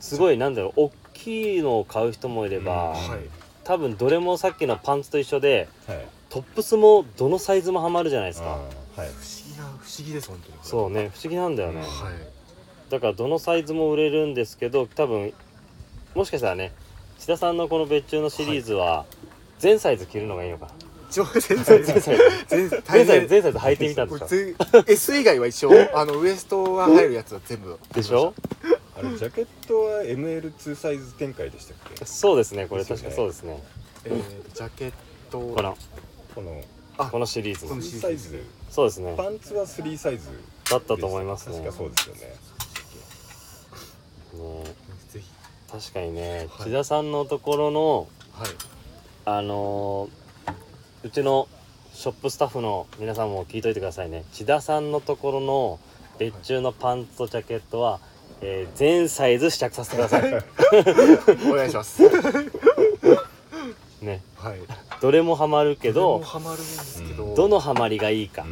[0.00, 3.20] すごいなんだろう大きいのを買う人もいれば、うんはい。
[3.64, 6.06] 多分どれもさっきのパンツと一緒ではい。
[6.28, 8.48] トップスもどのサイズもハマるじゃないですか。
[8.48, 8.60] はい。
[8.96, 9.08] 不思
[9.50, 10.58] 議な不思議です本当に。
[10.62, 11.88] そうね不思議なんだよね、はい
[12.90, 15.32] だからどのサイズも売れるんですけど多分
[16.14, 16.72] もしかしたらね
[17.18, 19.04] 志田さんのこの別注のシリーズは
[19.58, 20.72] 全サイズ着るのがいいのかな、
[21.08, 22.22] 一応全然全サイズ。
[22.48, 27.78] 全サイズ全サイズ履いてみたんですか？S 以外は一応 あのウエストが入るやつは全部。
[27.94, 28.34] でしょ？
[28.96, 32.04] あれジャケットは ML2 サイズ展開でしたっけ？
[32.04, 32.84] そうですねこれ。
[32.84, 33.62] 確かそうですね。
[34.04, 34.22] えー
[34.54, 34.92] ジャケッ
[35.30, 35.38] ト。
[35.40, 35.76] この。
[36.34, 36.62] この。
[36.98, 37.66] あこのシリーズ。
[37.66, 38.42] この2サイズ。
[38.70, 39.14] そうですね。
[39.16, 40.28] パンツは3サイズ。
[40.70, 41.56] だったと思いますね。
[41.60, 42.34] 確かそうですよね
[44.36, 44.64] ね
[45.10, 45.26] ぜひ。
[45.70, 46.64] 確かにねはい。
[46.68, 48.48] 千田さんのところのはい。
[49.24, 50.26] あのー
[51.02, 51.46] うちの
[51.92, 54.24] ショップスタッフの皆さんも聞いといてくださいね。
[54.32, 55.78] 千田さんのところの
[56.18, 58.00] 別注のパンツとジャケットは、
[58.40, 60.22] えー全サイズ試着させてください。
[61.50, 62.02] お願いします。
[64.02, 64.22] ね。
[64.36, 64.58] はい。
[65.00, 68.44] どれもハマるけどハマるんですけど、うんどのハマりがいいか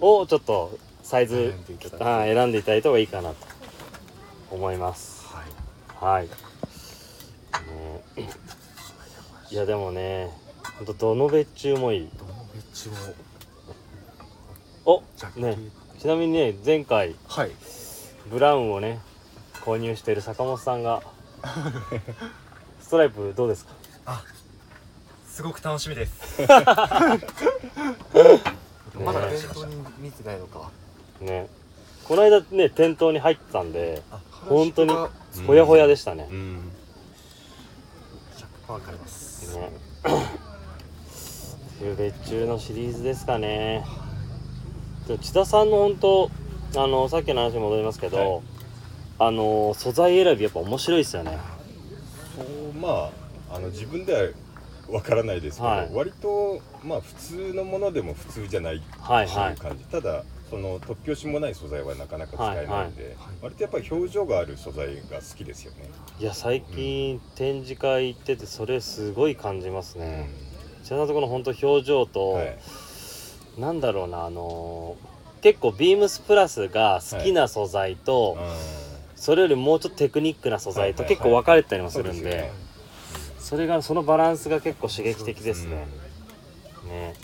[0.00, 2.04] をちょっとサイズ選んでいただいて。
[2.04, 3.46] はい選んでいただいた方がいいかなと
[4.50, 5.26] 思います。
[5.26, 5.46] はい。
[6.00, 6.26] はい、
[8.16, 8.30] ね。
[9.50, 10.30] いやでもね
[10.76, 12.08] ほんとどの別注もいい。
[12.18, 12.96] どの別注も。
[14.84, 15.02] お
[15.40, 15.56] ね。
[15.98, 17.50] ちなみにね前回はい。
[18.30, 19.00] ブラウンをね
[19.64, 21.02] 購入している坂本さんが
[22.80, 23.64] ストライプどうです
[24.04, 24.22] か？
[25.28, 26.42] すごく楽しみです。
[28.98, 30.70] まだね店頭に見てないのか。
[31.20, 31.48] ね。
[32.04, 34.02] この間ね店頭に入ってたんで
[34.46, 34.92] 本当に
[35.46, 36.28] ほやほやでしたね。
[36.30, 36.70] う、ん。
[38.68, 39.70] 100%買いますね
[41.76, 43.84] っていう別注のシリーズですかね。
[45.06, 46.30] で千田さんの本当
[46.76, 48.42] あのさっきの話に戻りますけど、はい。
[49.20, 51.38] あの素材選びやっぱ面白いですよね。
[52.36, 52.46] そう
[52.80, 53.10] ま
[53.50, 54.28] ああの自分では
[54.90, 55.90] わからないですけど、はい。
[55.92, 59.56] 割とまあ普通のものでも普通じゃないっていうはいはい。
[59.56, 65.88] 感じ、ただその突拍子もない素材はなかなか使えないんで、はい割とやっぱり表情がある素材が好きですよね、
[66.18, 70.28] いや最近展示会行っててそれすごい感じますね、
[70.82, 72.58] 千田さんのところの本当表情と、はい。
[73.58, 78.36] なんだろうなあのー結構ビームスプラスが好きな素材と、
[79.14, 82.50] それよりもうちょっとテクニックな素材とはいはい結構分かれてたりもするんで,、
[83.38, 85.86] それがそのバランスが結構刺激的ですね,、
[86.86, 87.14] ね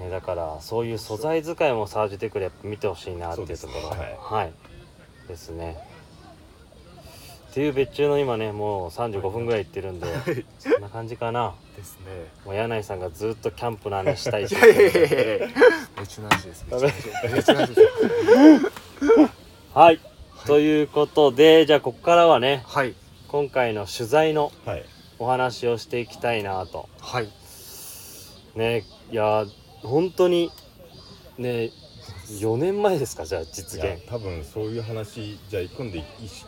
[0.00, 4.52] ねだからそういう素材使いもサージテクでやっぱ見てほしいなっていうところそうですねはい、
[5.28, 5.90] ですね。
[7.50, 10.06] っていう別注の今ねもう35分ぐらい行ってるんで
[10.60, 11.54] そんな感じかな。
[11.76, 12.06] ですね。
[12.44, 15.48] もう柳井さんがずっとキャンプの話したいいやいやいやいや
[15.98, 16.64] めちゃなしです。
[16.70, 16.94] めちゃなし
[17.34, 17.80] めちゃなしです。
[19.74, 20.00] はい。
[20.46, 22.94] ということでじゃあここからはねはい。
[23.26, 24.84] 今回の取材のはい。
[25.18, 26.88] お話をしていきたいなと。
[27.00, 27.28] はい。
[28.54, 29.44] ねいや
[29.82, 30.50] 本当に
[31.38, 31.70] ね
[32.28, 34.06] 4年前ですかじゃあ実現。
[34.08, 36.46] 多分そういう話じゃあ今度いいき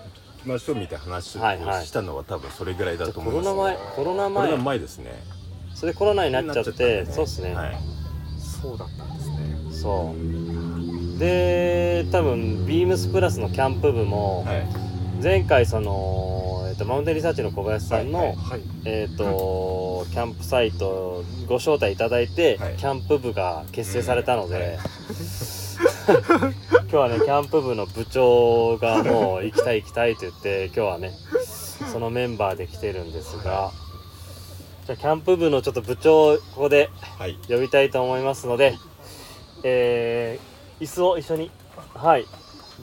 [0.48, 1.82] ましょうみたいな話はいはい。
[1.82, 4.46] をしたのは多分それぐらいだとコ思います、ロナ前コロナ前。
[4.46, 5.22] コロナ前ですね。
[5.74, 7.78] それでコロナになっちゃってそうっすね、はい、
[8.38, 9.36] そうだったんですね。
[9.72, 11.18] そう。
[11.18, 14.66] で多分ビームスプラスのキャンプ部もはい、
[15.22, 18.60] 前回その、とマウンテンリサーチの小林さんの、はいはいはい。
[18.84, 22.76] えっ、と、キャンプサイトご招待いただいて、はい。
[22.76, 24.78] キャンプ部が結成されたので、
[26.02, 31.12] 今日はねキャンプ部の部長がもう行きたい行きたいと言って今日はね
[31.90, 33.72] そのメンバーで来てるんですが、
[34.86, 37.38] じゃあキャンプ部のちょっと部長ここではい。
[37.48, 38.74] 呼びたいと思いますので、
[39.64, 41.50] えー、椅子を一緒に
[41.94, 42.26] はい。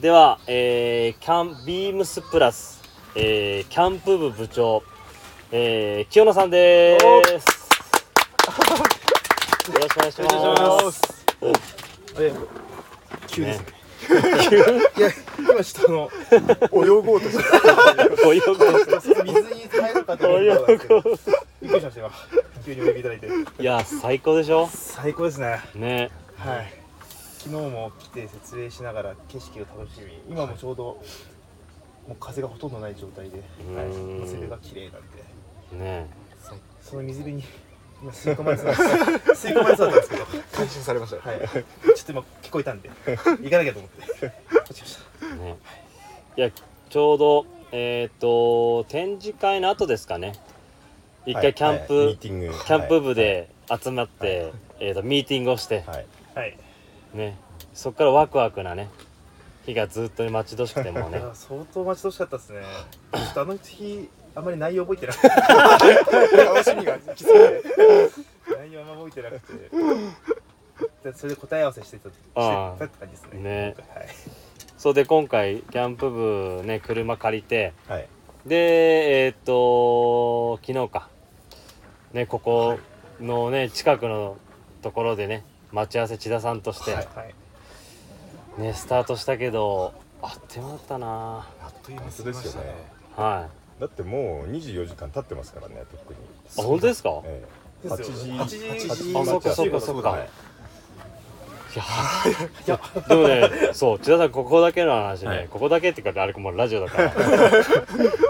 [0.00, 2.79] では、えー、キャンビームスプラス、
[3.16, 4.84] えー、キャンプ部部長、
[5.50, 7.04] えー、清野さんです。
[7.04, 7.22] よ
[9.74, 11.26] ろしくお願いします。
[12.20, 12.32] え
[13.26, 13.66] 急ですね。
[13.66, 13.70] ね。
[14.96, 17.44] いや今ちょっとあの泳ごうとして
[18.26, 18.64] お湯を水
[19.54, 20.72] に入るかと思った。
[20.72, 21.02] んですけど
[21.60, 22.00] びっくりしました。
[22.00, 22.10] 今
[22.64, 23.08] 急にお呼びいた。
[23.08, 26.80] だいていや最高でしょ最高ですねねはい
[27.38, 31.02] 昨日も来て設営しながら景色を楽しみ今もちょうど
[32.10, 33.86] もう風がほとんどない状態で、はい、
[34.22, 35.02] 水辺が綺麗なん
[35.78, 35.84] で。
[35.84, 36.10] ね
[36.82, 37.44] その水辺に
[38.02, 41.28] 今吸い込まれそうだ吸い込まれそうだったんですけど感心されました。
[41.28, 44.28] はい、ちょっと今聞こえたんで行かなきゃと思って。
[44.28, 44.34] こ
[44.70, 45.56] っちましたね
[46.36, 50.32] いやちょうどえっ、と展示会の後ですかね。
[51.26, 52.06] 一回キャンプ、はい。
[52.06, 56.58] はいキャンプ部で集まって、えー、とミーティングをして、はい、はい。
[57.14, 57.38] ね
[57.72, 58.88] そっからワクワクなね
[59.70, 61.18] 日がずっと待ち遠しくてもね。
[61.18, 62.62] や 相当待ち遠しかったですね。
[63.12, 65.28] ちょっとあの日あんまり内容覚えてなくて。
[66.44, 67.62] 楽しみがきつくて
[68.58, 69.70] 内容あんま覚えてなくて。
[71.04, 73.40] でそれで答え合わせしてたしてたって感じですね。
[73.40, 73.74] ね。
[73.94, 74.08] はい。
[74.76, 77.72] そうで今回キャンプ部ね車借りて。
[77.88, 78.08] はい、
[78.46, 81.08] でえっ、と昨日か。
[82.12, 82.78] ねここ
[83.20, 84.36] のね近くの
[84.82, 87.34] ところでね待ち合わせ千田さんとして、はい
[88.58, 89.92] ねスタートしたけど
[90.22, 91.06] あっという間だったな。
[91.62, 92.64] あっという間に過ぎましたね。
[93.16, 93.48] は
[93.78, 93.80] い。
[93.80, 96.18] だってもう24時間経ってますからね特に、
[96.58, 97.22] あ本当ですか？
[97.24, 97.42] え
[97.84, 98.56] え、ですよ8時。
[98.58, 98.88] 8時。
[98.88, 99.18] 8時。
[99.18, 100.10] あそっかそっかそっか。
[100.10, 100.28] はい。
[101.70, 101.72] い
[102.66, 105.48] やでもねそう千田さんここだけの話ね、はい。
[105.48, 107.14] ここだけっていうかあれもうラジオだから。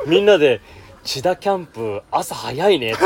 [0.06, 0.60] みんなで
[1.02, 3.02] 「千田キャンプ朝早いね」って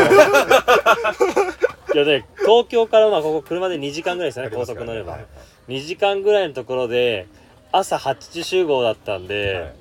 [1.95, 5.27] いやね東京からまあここ車で2時間ぐらいですよね高速乗れば、はい
[5.69, 7.27] 2時間ぐらいのところで
[7.73, 9.75] 朝8時集合だったんで、はい。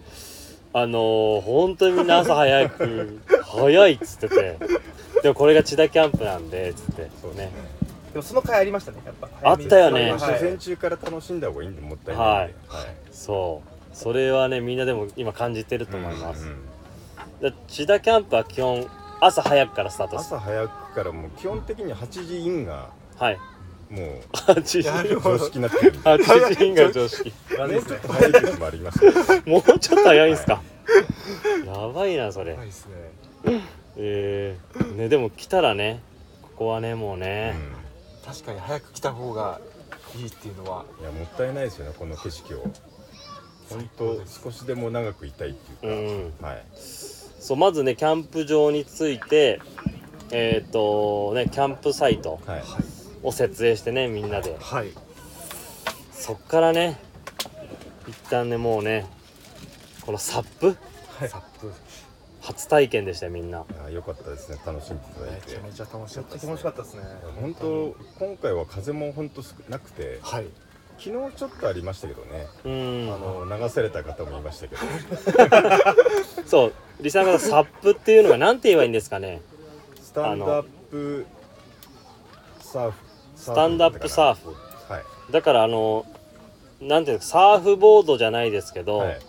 [0.75, 4.57] あのー、本当にみんな朝早く早いっつってて。
[5.21, 7.01] でもこれが千田キャンプなんでつって。
[7.01, 7.51] ねそうですね。
[8.13, 9.29] でもその回ありましたねやっぱ。
[9.43, 10.11] あったよね。
[10.11, 10.19] はい。
[10.19, 12.53] 初戦中から楽しんだ方がいいんでもったいないはい。
[13.11, 13.95] そう。
[13.95, 16.57] それはねみんなでも今感じてると思います、うんうん
[17.41, 18.87] だ千田キャンプは基本
[19.19, 23.39] 朝早くからスタートです朝早くからもう基本的に8時インがはい。
[23.89, 25.99] もう8時常識になってるんで。
[25.99, 27.33] 8時が常識。
[27.57, 30.63] もうちょっと早い時もありますけど、もうちょっと早いんすか、
[31.65, 32.87] やばいなそれ、ないです
[33.45, 33.61] ね。
[33.97, 36.01] えー、ねでも来たらね
[36.41, 37.55] ここはねもううね、ん。
[38.25, 39.61] 確かに早く来た方が
[40.15, 40.85] いいっていうのは。
[40.99, 42.63] いやもったいないですよねこの景色を。
[43.69, 46.65] 本当少しでも長くいたいっていうか、はい。
[46.75, 49.59] そうまずねキャンプ場について
[50.33, 52.63] えっ、とねキャンプサイトはい。
[53.21, 54.57] を設営してねみんなで。
[54.59, 54.89] はい。
[56.11, 56.99] そっからね
[58.07, 59.05] 一旦ねもうね
[60.05, 60.75] このサップ？
[61.27, 61.71] サップ。
[62.41, 63.59] 初体験でしたよみんな。
[63.59, 64.57] いや良かったですね。
[64.65, 65.47] 楽しんでいただいて。
[65.47, 67.03] めちゃめちゃ楽しかったです楽しかったですね。
[67.39, 67.95] 本当。
[68.19, 70.47] 今回は風も本当少なくてはい。
[70.97, 73.13] 昨日ちょっとありましたけどね、うん。
[73.13, 74.81] あの流された方もいましたけど。
[76.45, 76.73] そう。
[77.01, 79.41] リサがサップっていうのがなんて言えばいいんですかね
[80.13, 81.25] スタンドアップ
[82.61, 82.97] サーフ
[83.35, 84.49] ススタンドアップサーフ。
[84.93, 85.31] はい。
[85.31, 86.05] だからあの
[86.79, 89.19] なんていうのサーフボードじゃないですけど、はい。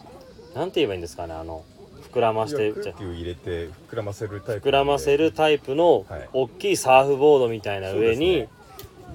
[0.54, 1.64] なんて言えばいいんですかねあの
[2.12, 6.28] 膨らまして空気を入れて膨らませるタイプ膨らませるタイプのはい。
[6.34, 8.48] 大きいサーフボードみたいな上に、そうですね。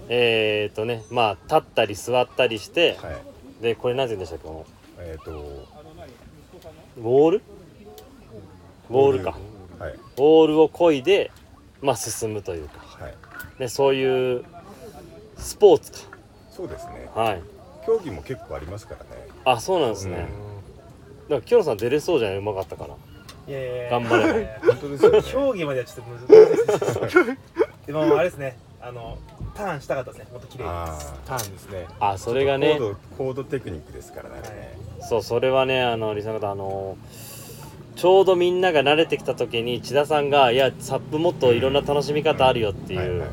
[0.10, 3.62] えっ、とねまあ立ったり座ったりして、はい。
[3.62, 4.66] でこれ何て言うんでしたっけこ
[4.98, 5.32] のえっ、と
[6.98, 7.42] ウォール？
[8.90, 9.38] ボールか。
[9.78, 9.94] はい。
[10.18, 11.30] ボールを漕いで
[11.82, 13.16] まあ進むというか、はい。
[13.60, 14.44] ね、そういう
[15.38, 15.92] スポーツ
[16.52, 17.10] そうですね。
[17.14, 17.42] かはい。
[17.86, 19.28] 競技も結構ありますからね。
[19.46, 22.38] あそうなんですね、だから清野さん出れそうじゃない？
[22.38, 22.96] うまかったから。
[23.48, 23.90] いやいやいや。
[23.92, 24.30] 頑張れば。
[24.30, 25.24] いやいや本当ですよね。
[25.24, 27.38] 競技まではちょっと難しいです
[27.88, 28.58] でもあれですね。
[28.82, 29.18] あの
[29.56, 30.28] ターンしたかったですね。
[30.32, 30.70] もっと綺麗に。
[30.70, 31.88] あターンですね。
[32.00, 32.76] あそれあがね。
[32.78, 34.36] 高度高度テクニックですからね。
[34.44, 36.98] あれねそうそれはねあのリサの方あの
[38.00, 43.24] ちょうどみんなが慣れてきた時に千田さんが「いやサップもっといろんな楽しみ方あるよ」っていう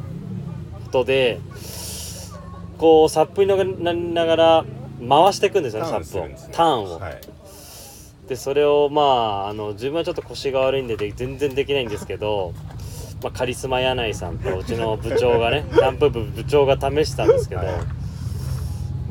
[0.86, 1.38] ことで
[2.76, 4.64] こうサップになりながら
[5.08, 6.50] 回していくんですよねサップを。
[6.50, 7.20] ターンを、はい。
[8.28, 12.52] でそれをまああの自分はちょっと腰が悪いんでで全然できないんですけど、
[13.22, 17.76] まあ、カリスマ柳井さんとうちの部長がね キャンプ部部長が試したんですけど、はい。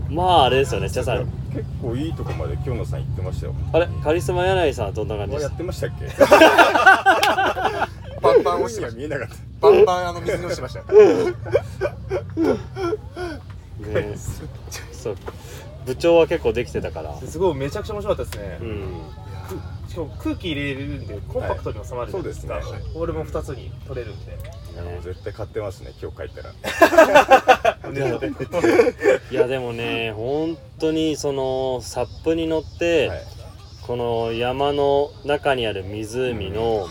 [0.10, 3.56] まああれですよね千田さん結構いいとこまで京野さん行ってましたよ。
[3.72, 5.54] あれカリスマ柳井さんはどんな感じですか？
[5.54, 6.06] ってましたっけ？
[8.22, 8.98] バンバン押してました。
[8.98, 9.36] 見えなかった。
[9.62, 10.82] バンバンあの水に落ちてました。
[10.82, 10.88] ね
[14.92, 15.16] そう
[15.86, 17.16] 部長は結構できてたから。
[17.22, 19.04] すごいめちゃくちゃ面白かったですね、うん。
[19.88, 22.94] しかも空気入れるんでコンパクトに収まるじゃないですか、はいそうですね。
[22.96, 24.36] ボールも2つに取れるんで
[24.76, 26.52] いやもう絶対買ってますね今日帰ったら。
[29.32, 33.24] いやでもね本当にそのサップに乗って、はい。
[33.88, 36.90] この山の中にある湖の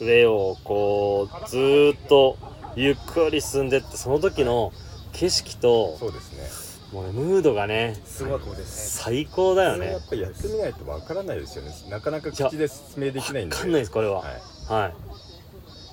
[0.00, 2.36] 上をこうずーっと
[2.74, 4.72] ゆっくり進んでってその時の
[5.12, 6.92] 景色とそうですね。
[6.92, 9.92] もうねムードがねすごいです最高だよね。
[9.92, 11.72] やっぱりやってみないとわからないですよね。
[11.88, 13.54] なかなか口で説明できないんで。
[13.54, 14.18] わかんないですこれは。
[14.18, 14.32] はい。
[14.72, 14.92] は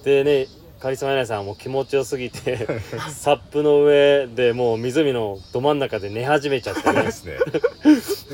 [0.01, 0.03] い。
[0.03, 0.47] でね
[0.79, 2.65] カリスマ柳井さんはもう気持ちよすぎて
[3.11, 7.01] サップの上でもう湖のど真ん中で寝始めちゃってね。
[7.03, 7.33] ですね。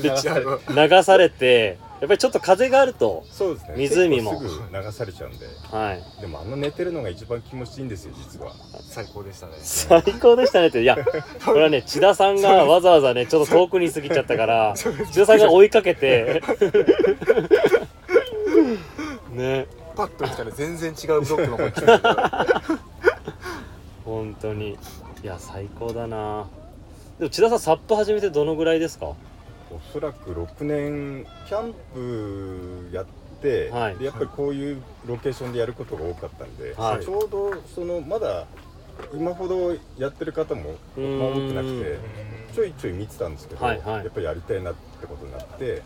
[0.02, 3.74] であの流されてやっぱりちょっと風があるとそうですね。
[3.76, 4.30] 湖も。
[4.32, 5.46] 結構すぐ流されちゃうんで。
[5.72, 6.02] はい。
[6.20, 8.52] でもあの寝てるのが一番気持ちいいんですよ実は。
[8.88, 9.54] 最高でしたね。
[9.62, 10.82] 最高でしたねって。
[10.82, 10.96] いや
[11.44, 16.40] これはね 千田さんがわざわざねちょっと遠くに過ぎちゃったから千田さんが追いかけて。
[19.34, 19.66] ね
[19.96, 21.86] パッと見たら全然違うブロックの方に来てる。
[21.86, 22.62] から
[24.04, 24.78] 本当に。
[25.22, 26.46] いや最高だな。
[27.18, 29.06] でも千田さんサップ始めてどのぐらいですか？
[29.06, 29.16] お
[29.92, 33.06] そらく6年キャンプやっ
[33.42, 33.96] て、はい。
[33.96, 37.04] でやっぱりこういうロケーションでやることが多かったんで、はい。
[37.04, 38.46] ちょうどそのまだ
[39.12, 41.18] 今ほどやってる方もうーん。
[41.18, 41.98] まあ多くなくて
[42.54, 44.04] ちょいちょい見てたんですけど、はいはい。
[44.04, 45.82] やっぱりやりたいなってことになって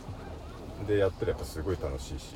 [0.87, 2.35] でやってるやっぱすごい楽しいし、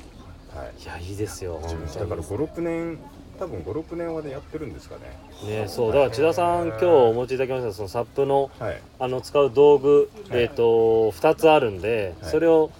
[0.55, 1.59] はい、いやいいですよ。
[1.61, 2.99] だから56年
[3.37, 5.61] 多分56年はねやってるんですかね。
[5.61, 5.91] ねそう。
[5.91, 8.81] だから千田さん今日お持ちいただきましたそのサップのはい。
[8.99, 10.43] あの使う道具、はい。
[10.43, 12.31] えっ、と2つあるんで、はい。
[12.31, 12.71] それを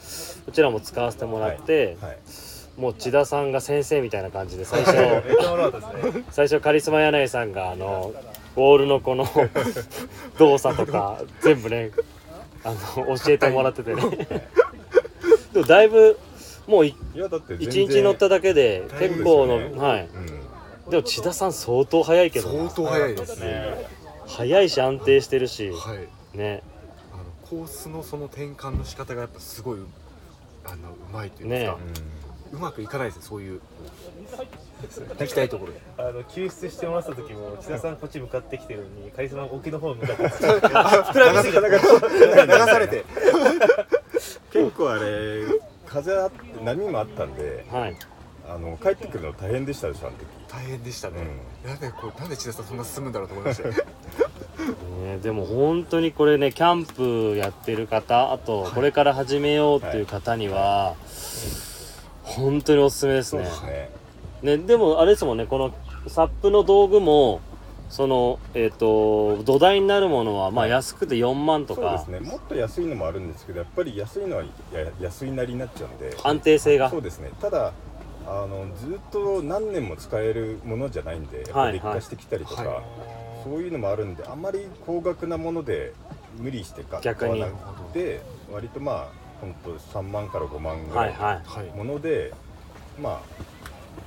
[0.47, 2.17] うちらも使わせてもらって、はい。
[2.78, 4.95] もう千田さんが先生みたいな感じで 最初。
[6.32, 8.13] 最初カリスマ柳井さんがあの
[8.55, 9.28] ボールのこの
[10.39, 11.91] 動作とか全部ね
[12.63, 14.01] あの教えてもらっててね。
[15.53, 16.17] でもだいぶ
[16.68, 20.09] もういいやだって全1然日乗っただけで結構の、はい。
[20.13, 20.45] うん
[20.89, 22.70] でも千田さん相当速いけどな。
[22.70, 23.88] 相当早いですね。
[24.28, 25.72] 速いし安定してるし。
[25.72, 25.95] は
[26.34, 26.38] い。
[26.38, 26.61] ね。
[27.11, 29.80] あのコースのその転換の仕方がやっぱすごい
[30.63, 31.74] あのうまいというか、ね。
[32.53, 33.61] うまくいかないですよそういう。
[35.18, 35.82] 行きたいところで。
[35.97, 40.24] あの救出してもらった時も千田さんこっち向かってきてるのにカリスマが沖の方向かって。
[40.24, 43.05] 膨らみすぎちゃって流されて。
[44.51, 45.45] 結構あれ
[45.86, 47.97] 風あって波もあったんではい。
[48.47, 50.25] あの帰ってくるの大変でしたでしょあの時。
[50.47, 51.15] 大変でしたね、
[51.63, 53.67] うなんでこうなんで千田さんそんな進むんだろうと思いました。
[53.67, 53.73] よ
[55.03, 60.95] ね、でも本当にこれねキャンプやってる方あとこれから始めようっていう方には、
[62.23, 63.43] 本当におすすめですね。
[63.43, 63.89] ですね。
[64.43, 65.73] ねでもあれですもんねこの
[66.07, 67.41] サップの道具も
[67.89, 72.19] そのえっ、と土台になるものはまあ安くて4万とそうでかすね。
[72.19, 74.49] もっと安いのもあるんですけどやっぱり安いのはや
[74.99, 76.15] 安いなりになっちゃうんで。
[76.23, 76.89] 安定性が。
[76.89, 77.31] そうですね。
[77.39, 77.73] ただ
[78.27, 82.83] あのずっと何年も使えるものじゃないんでやっぱはいり劣化してきたりとか、はい。
[83.43, 85.93] そういうのもあるんであまり高額なもので
[86.39, 87.39] 無理して買逆に。
[87.41, 88.21] 買わなくて
[88.51, 89.07] 割とまあ
[89.41, 91.41] 本当3万から5万ぐらいはいはい。
[91.45, 91.67] はい。
[91.77, 92.33] のもので、
[92.99, 93.19] まあ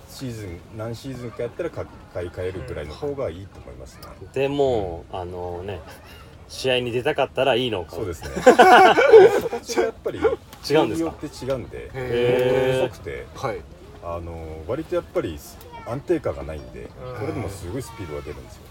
[0.09, 4.03] シーズン何シーズンかやったら買買い替えるぐらいの方がいいと思いますね、
[4.33, 5.81] でもうあのね
[6.49, 7.97] 試合に出たかったらいいのか。
[7.97, 8.31] そうですね。
[8.43, 10.95] 形がやっぱり違うんですか？
[10.95, 12.89] によって違うんでへー。
[12.89, 13.27] 細くて。
[13.35, 13.61] はい。
[14.03, 15.39] あの割とやっぱり
[15.87, 16.89] 安定感がないんで
[17.19, 18.63] これでもすごいスピードが出るんですよ、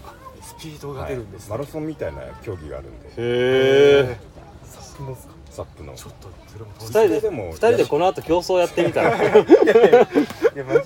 [0.42, 1.58] スピードが出るんです、はい。
[1.60, 3.08] マラソンみたいな競技があるんで。
[3.08, 4.16] へえ
[4.64, 5.34] サップのっすか？
[5.58, 5.92] サップの。
[5.94, 9.18] ちょっとそれも二人でで人でこの後競争やってみたら。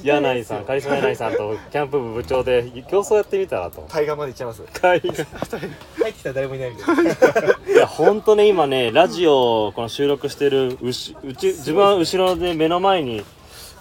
[0.03, 3.87] 柳井さんカリスマ柳井さんとキャンプ部部長で競争やってみたらと。
[3.91, 4.63] 対岸まで行っちゃいます。
[4.81, 7.03] カリ入ってきたら誰もいないみたいな。
[7.75, 13.23] いや本当ね今ねラジオをこの収録してるうしうち自分は後ろで目の前に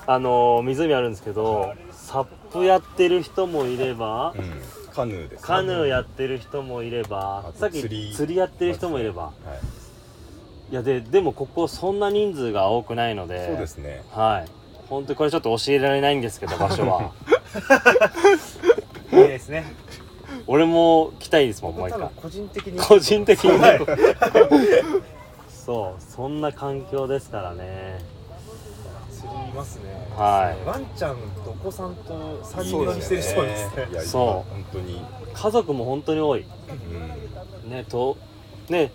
[0.08, 4.62] あのー湖あるんですけどサップやってる人もいればうん。
[4.94, 5.48] カヌーですね。
[5.48, 9.81] カヌーやってる人もいればあとさっき釣り釣りやってる人もいればはい
[10.74, 13.48] やででもここそんな人数が多くないので。
[13.48, 14.04] そうですね。
[14.12, 14.52] はい。
[14.88, 17.12] 本当にこれちょっと教えられないんですけど場所は。
[19.12, 19.66] いいですね。
[20.48, 22.10] 俺も来たいですもんもう一回。
[22.16, 22.80] 個人的に。
[22.80, 23.80] 個人的にはい。
[25.50, 28.00] そうそんな環境ですからね。
[29.12, 29.84] 釣りますね。
[30.18, 30.68] はい。
[30.68, 33.88] ワンちゃんとお子さんと3人乗りしてる人ですね。
[33.92, 34.24] いやそう。
[34.24, 35.06] 今本当に。
[35.34, 36.46] 家族も本当に多い。
[37.66, 37.72] うん。
[37.72, 38.18] ねと
[38.70, 38.92] ね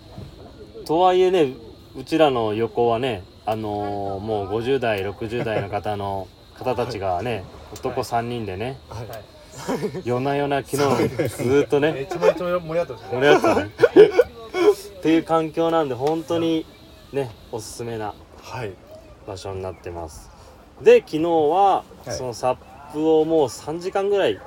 [0.85, 1.53] とはいえね
[1.97, 6.27] うちらの横はねあのーもう50代60代の方の
[6.57, 7.43] 方たちがね
[7.73, 9.07] 男3人でねはい。
[10.03, 10.77] 夜な夜な昨日
[11.27, 13.11] ずーっとねめちゃめちゃ盛り上がってましたね。
[13.11, 13.71] 盛り上がったね。
[14.99, 16.65] っていう環境なんで本当に
[17.11, 18.71] ねおすすめなはい。
[19.27, 20.29] 場所になってます。
[20.81, 21.29] で昨日は、
[21.77, 22.11] はい。
[22.11, 22.57] そのサッ
[22.93, 24.39] プをもう3時間ぐらい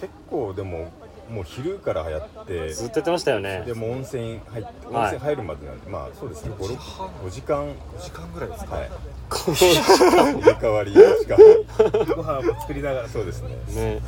[0.00, 0.88] 結構でも
[1.30, 3.62] もう昼からやってずっとやってましたよね。
[3.66, 5.08] でも温泉入って温はい。
[5.08, 6.64] 泉入るまでなんで、まあそうですね5
[7.24, 7.64] 5時間。
[7.66, 8.90] 5時間ぐらいですか、はい。
[9.30, 11.36] 入れ替わり5時間
[12.16, 13.08] ご飯も作りながら。
[13.08, 13.48] そうですね。
[13.74, 14.00] ね。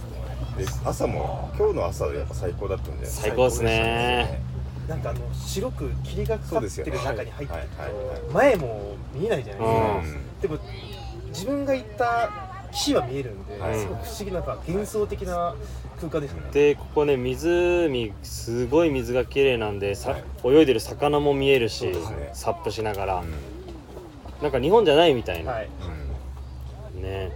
[0.59, 4.41] で朝も今日の朝やっぱ最高だったんで最高ですね。
[4.89, 7.55] なんかあの白く霧がかかってる中に入って
[8.33, 10.19] 前も見えないじゃないですか。
[10.19, 10.41] うん。
[10.41, 10.59] でも
[11.29, 12.31] 自分が行った
[12.77, 13.79] 岸は見えるんで、はい。
[13.79, 15.55] すごく不思議ななんか幻想的な
[15.97, 16.51] 空間でしたね。
[16.53, 21.93] でここね湖すごい水が綺麗なんでさ、はい泳いでる魚も見えるし、
[22.33, 23.33] サップしながら、うん。
[24.43, 25.69] なんか日本じゃないみたいな、はい。
[26.95, 27.03] うん。
[27.03, 27.33] ね。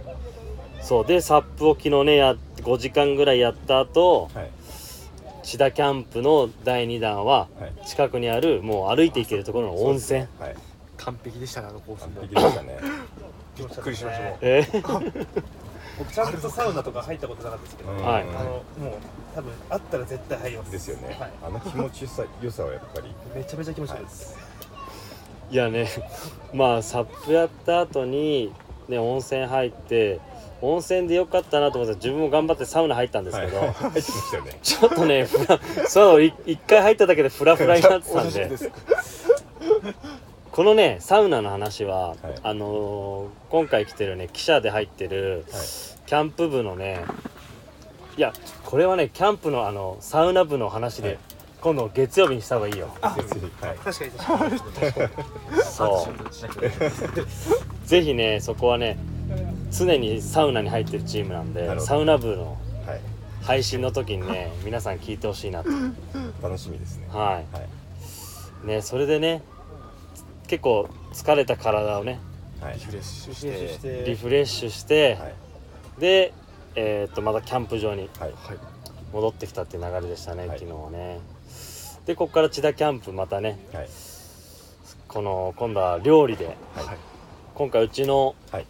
[0.81, 4.51] そうでサップを昨日ねや5時間ぐらいやった後はい。
[5.43, 7.87] 千田キャンプの第2弾ははい。
[7.87, 10.21] 近くにあるもう歩いて行けるところの温泉。
[10.39, 10.55] はい。
[10.97, 12.77] 完璧でしたねあのコース完も璧でしたね
[13.67, 14.81] びっくりしましたもんえー。
[15.97, 16.13] 僕。
[16.13, 18.23] ちゃんとサウナとか入ったことなかったですけど、うんはい。
[18.23, 18.63] あのもう
[19.35, 20.71] 多分あったら絶対入ります。
[20.71, 21.31] ですよね、はい。
[21.43, 23.07] あの気持ちよさ良さはやっぱり。
[23.35, 24.35] めちゃめちゃ気持ちいいです。
[25.51, 25.89] いやね
[26.53, 28.53] まあサップやった後に
[28.87, 30.21] ね温泉入って
[30.61, 34.59] 温泉でよかったなと思って自分も頑張ってサウナ入ったんですけど、はい、入ってましたよね。
[34.63, 35.59] ちょっとねフラ
[35.89, 38.49] そうい一回入っただけでフラフラになってたんで
[40.51, 42.17] このねサウナの話は、はい。
[42.43, 45.61] あのー今回来てるね記者で入ってるはい。
[46.05, 47.03] キャンプ部のね
[48.17, 48.33] いや
[48.65, 51.17] これはねキャンプのあのサウナ部の話で、はい。
[51.61, 52.89] 今度月曜日にした方がいいよ。
[53.01, 53.21] はい。
[53.21, 53.35] 確か
[53.73, 55.63] に確かに。
[55.63, 57.87] そう。
[57.87, 58.97] ぜひねそこはね
[59.71, 63.01] 常にサウナに入ってるチームなんでサウナ部のはい。
[63.41, 65.69] 配信の時にね皆さん聞いてほしいなと。
[66.43, 67.07] 楽しみですね。
[67.11, 67.45] ははい
[68.65, 68.67] い。
[68.67, 69.43] ねそれでね
[70.51, 72.19] 結構疲れた体をね
[72.59, 72.73] はい。
[72.73, 74.03] リフレッシュして。
[74.03, 74.03] て。
[74.05, 75.33] リフレッシュして、はい。
[75.97, 76.33] で
[76.75, 78.09] えーっとまたキャンプ場に
[79.13, 80.59] 戻ってきたっていう流れでしたね、はい。
[80.59, 81.19] 昨日はね。
[82.05, 83.89] でここから千田キャンプまたねはい。
[85.07, 86.55] この今度は料理ではい。
[87.55, 88.65] 今回うちのはい。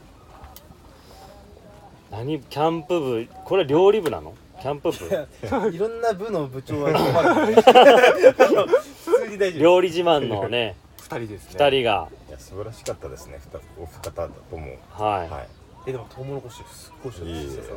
[2.11, 4.36] 何キャンプ部これ料理部なの？
[4.61, 5.71] キャンプ部？
[5.73, 7.55] いろんな部の部長は困る。
[7.63, 9.63] 普通に大丈夫。
[9.63, 10.80] 料理自慢のね二
[11.20, 11.59] 人ですね。
[11.59, 12.07] 2人が。
[12.30, 13.39] いや素晴らしかったですね。
[13.41, 14.78] ふたお二方とも。
[14.89, 15.47] はい、はい。
[15.88, 17.76] えでもトウモロコシすっごい美味しいですよ。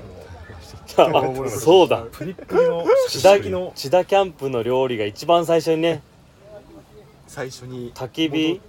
[0.99, 2.05] あそうだ。
[2.13, 3.73] プリップリの千田木の。
[3.75, 6.03] 千田キャンプの料理が一番最初にね
[7.27, 7.93] 最初に。
[7.95, 8.61] 焚き火？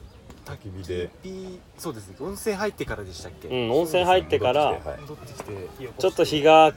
[0.45, 1.09] 焚き火で。
[1.21, 2.09] 火そうです。
[2.09, 5.83] ね温泉入ってからでしたっけ、うん温泉入ってから戻ってきてはい戻って。
[5.83, 6.73] きてちょっと日が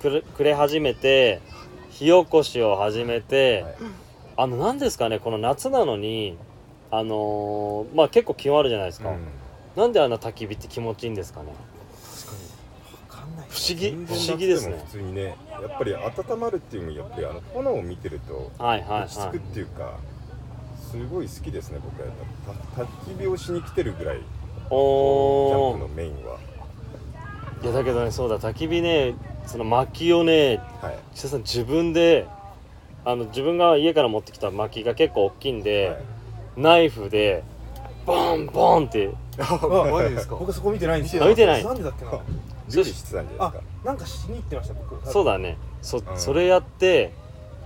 [0.00, 1.40] くれ暮れ始めて
[1.90, 3.74] 火起こしを始めて、はい。
[4.36, 6.36] あの何ですかねこの夏なのに
[6.96, 9.18] あのーまあ結構気温あるじゃないですか、うん。
[9.76, 11.46] なんであんな焚き火って気持ちいいんですかね。
[12.16, 13.18] 確かに。
[13.18, 13.46] わかんない。
[13.48, 14.82] 不思議不思議ですね。
[14.86, 19.98] 普通にねやっぱり温まるっていうのもやっぱりあの炎を見てるとはいはい落ち着くっはいていうか、
[20.90, 22.08] すごい好きですね僕は
[22.76, 26.38] た焚き火をしに来てるぐらいキャンプのメインは、
[27.62, 28.38] いやだけどねそうだ。
[28.38, 29.14] 焚き火ね
[29.46, 30.98] その薪をねはい。
[31.14, 32.26] さん自分で
[33.04, 36.13] あの自分が家から持ってきた薪が結構大きいんで、はい
[36.56, 37.42] ナイフで
[38.06, 39.10] ボンボンって。
[39.38, 39.58] あ
[39.90, 40.36] マジですか？
[40.36, 41.24] 僕そこ見てないんですよ。
[41.24, 41.64] あ見てない。
[41.64, 42.12] なんでだっけな？
[42.12, 45.06] 料理してたんじゃないあですか、なんかしに行ってました僕。
[45.12, 45.56] そうだね。
[45.82, 46.02] そ,、ん。
[46.16, 47.12] それやって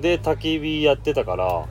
[0.01, 1.67] で焚き火やってたから。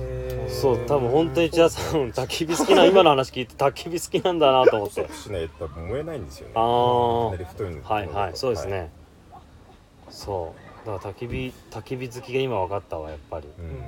[0.00, 0.50] へー。
[0.50, 5.08] そう多分本当に千田さん焚き火好きな 今の話聞いて焚き火好きなんだなと思って。
[5.12, 6.52] しないと燃えないんですよね。
[6.56, 7.24] あー。
[7.30, 8.90] かなり太いのはいはいそうですね、
[10.10, 10.52] そ
[10.84, 10.86] う。
[10.86, 13.48] だから焚き火焚き火好きが今分かったわやっぱり。
[13.58, 13.82] うん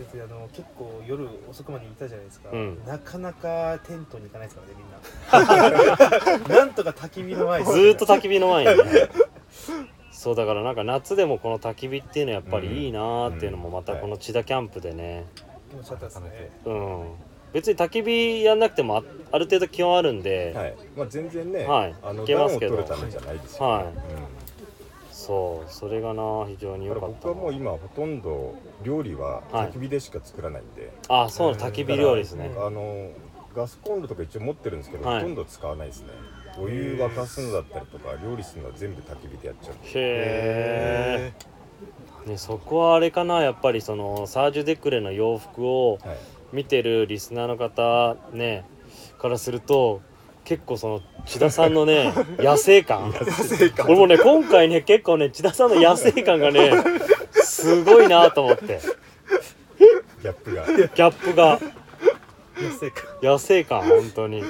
[0.00, 2.78] 別にあの結構夜遅くまでいたじゃないですか、うん。
[2.86, 5.50] なかなかテントに行かないですからね
[6.48, 6.56] みんな。
[6.56, 8.92] なんとか焚き火の前にずーっと焚き火の前に。
[8.92, 9.08] ね
[10.10, 15.26] そうだからなんか夏でもこの焚き火っていうのはやっぱりいいなーっていうのもまたこの千田キャンプでね。
[15.70, 16.50] 気持ちよかったですね。
[16.64, 17.04] うん。
[17.52, 20.74] 別に焚き火やんなくてもあある程度気温あるんで、はい。
[20.96, 21.94] まあ全然ねはい。
[22.02, 22.76] あのいけますけど。
[22.76, 23.84] 取るためじゃないですよはい。
[23.84, 23.92] うん
[25.30, 29.66] そうそれがな非常に良だかった僕はもう今ほとんど料理ははい。
[29.68, 32.50] 焚き火でしか作らないんで、あそう焚き火料理ですね。
[32.58, 33.10] あの
[33.54, 35.20] ガスコンロとか一応持ってるんですけど、はい。
[35.20, 36.08] ほとんど使わないですね。
[36.58, 41.32] お湯沸かすのだったりとか料理するのは全部焚き火でやっちゃうへ
[42.26, 46.16] え、ね、そこはあれかなやっぱりそのサージュ・デクレの洋服をはい。
[46.52, 48.64] 見てるリスナーの方ね
[49.20, 50.02] からすると
[50.44, 53.14] 結構その千田さんのね 野生感。
[53.84, 56.72] 俺もね今回ね結構ね千田さんの野生感がね
[57.32, 58.80] すごいなと思って。
[60.22, 60.66] ギャップが。
[60.66, 61.60] ギャップが。
[62.60, 64.42] 野生か野生感本当に。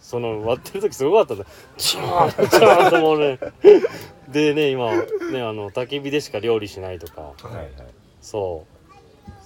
[0.00, 1.46] その割ってる時すごかったんだ。
[1.76, 3.38] チャーンチャーンともうね
[4.28, 7.22] でね今ねあの焚き火でしか料理しないとか。
[7.22, 7.70] はいはい。
[8.20, 8.75] そう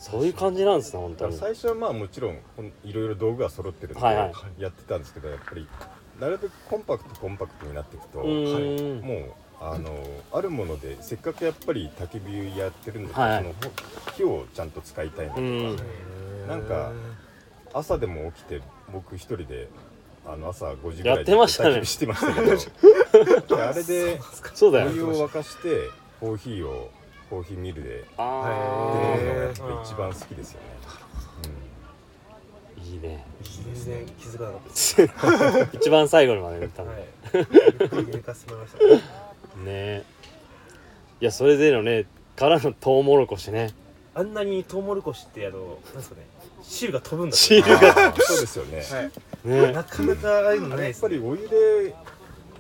[0.01, 1.37] そういう感じなんですね本当に。
[1.37, 2.39] 最初はまあもちろん
[2.85, 4.63] いろいろ道具が揃ってるんではいはい。
[4.63, 5.69] やってたんですけどやっぱり
[6.19, 9.95] なるべくコンパクトコンパクトになっていくと、うーんもうあの
[10.33, 13.45] あるものでせっかくやっぱり焚き火やってるんだったら、はい。
[13.45, 13.55] その
[14.17, 15.77] 火をちゃんと使いたいなとか、うん。
[16.49, 16.93] なんか
[17.75, 19.69] 朝でも起きて僕一人で
[20.27, 21.57] あの朝5時ぐらいやってまし
[21.99, 22.57] てましたけど
[23.57, 24.19] であれで
[24.55, 24.91] そうだよ。
[24.91, 25.89] お湯を沸かして
[26.21, 26.91] コーヒーを
[27.31, 33.25] コーヒーミルでのがやっへぱり一番好きですよね、ーいいね。
[33.41, 35.77] 全然気づかなかったです。
[35.79, 37.01] 一番最後にまで見たのはい。
[37.01, 39.05] ねゆっくり寝かせてもらいました。
[39.67, 40.05] え
[41.21, 43.71] いやそれでのねからのトウモロコシね。
[44.15, 46.23] あんなにトウモロコシってあのなんですかね。
[46.63, 47.75] 汁が飛ぶんだ汁う。
[47.75, 49.11] ん、あーそうですよね、はい。
[49.45, 49.73] ね。
[49.73, 51.15] なかなかああいうのないあれですね。
[51.15, 51.95] やっぱりお湯で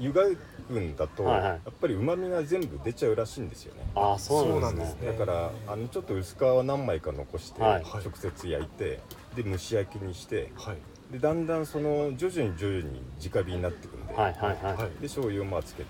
[0.01, 0.24] 湯が
[0.70, 1.48] くんだと、はいはい。
[1.51, 3.82] やっぱり旨味が全部出ちゃうらしいんですよね。
[3.94, 5.12] ああそうなんですね。
[5.12, 7.84] だからあのちょっと薄皮を何枚か残して、はい。
[7.84, 9.01] 直接焼いて
[9.34, 10.76] で蒸し焼きにしてはい。
[11.12, 14.90] でだんだんその徐々に徐々に直火になっていくんで、はいはいはい、はい。
[15.01, 15.88] で醤油をまあつけて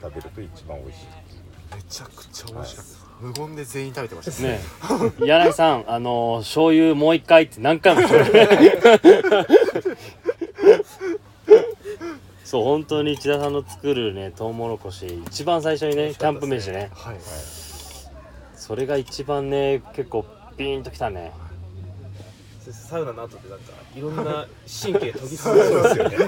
[0.00, 1.06] 食べると一番美味しい。
[1.74, 3.08] めちゃくちゃ美味しかった。
[3.20, 4.42] 無言で全員食べてました。
[4.42, 4.60] ね
[5.20, 5.26] え。
[5.26, 8.02] 柳井さんあの醤油もう一回って何回も
[12.48, 16.90] そう本当に千田さんの作るねトウモロコシ一番最初にねキャンプ飯ね。
[16.94, 17.16] はい
[18.56, 20.24] それが一番ね結構
[20.56, 21.30] ピーンときたね。
[22.70, 24.46] サウナの後でなんかいろんな
[24.82, 26.16] 神経研ぎ澄まそうですよね。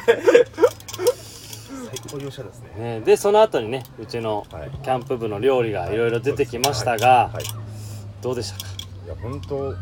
[1.88, 2.98] 最高におしゃれですね。
[2.98, 4.70] ねでその後にねうちのはい。
[4.82, 5.96] キャンプ部の料理がい。
[5.96, 7.44] ろいろ出てきましたが、はい。
[8.20, 8.66] どうでしたか？
[9.06, 9.72] いや本当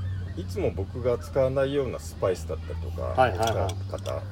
[0.41, 4.23] いつも僕が使わないようなスパイスだったりとか、はいはい方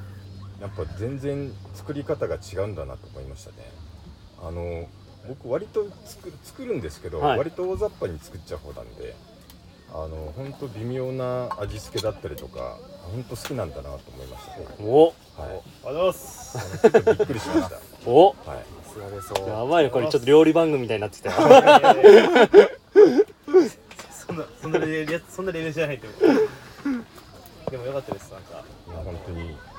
[0.61, 3.57] やっぱ全然作り方が違うんだなと思いましたね。
[4.41, 4.87] あの
[5.27, 7.37] 僕割と作る作るんですけど、はい。
[7.37, 9.15] 割と大雑把に作っちゃう方なんで
[9.91, 12.77] あの本当微妙な味付けだったりとか
[13.11, 14.65] 本当好きなんだなと思いましたね。
[14.81, 15.05] お。
[15.05, 15.13] はい。
[15.37, 16.57] ありがとうございます。
[16.57, 17.79] あのちょっとびっくりしました。
[18.09, 18.27] お。
[18.29, 18.65] はい。
[19.47, 21.35] やばいねこれちょっと料理番組みたいになってきたよ。
[24.27, 26.07] そんなそんなレベルやそんなレベルじゃないって
[27.69, 28.63] でもよかったですなんか。
[28.87, 29.39] いや本当に。
[29.41, 29.76] はい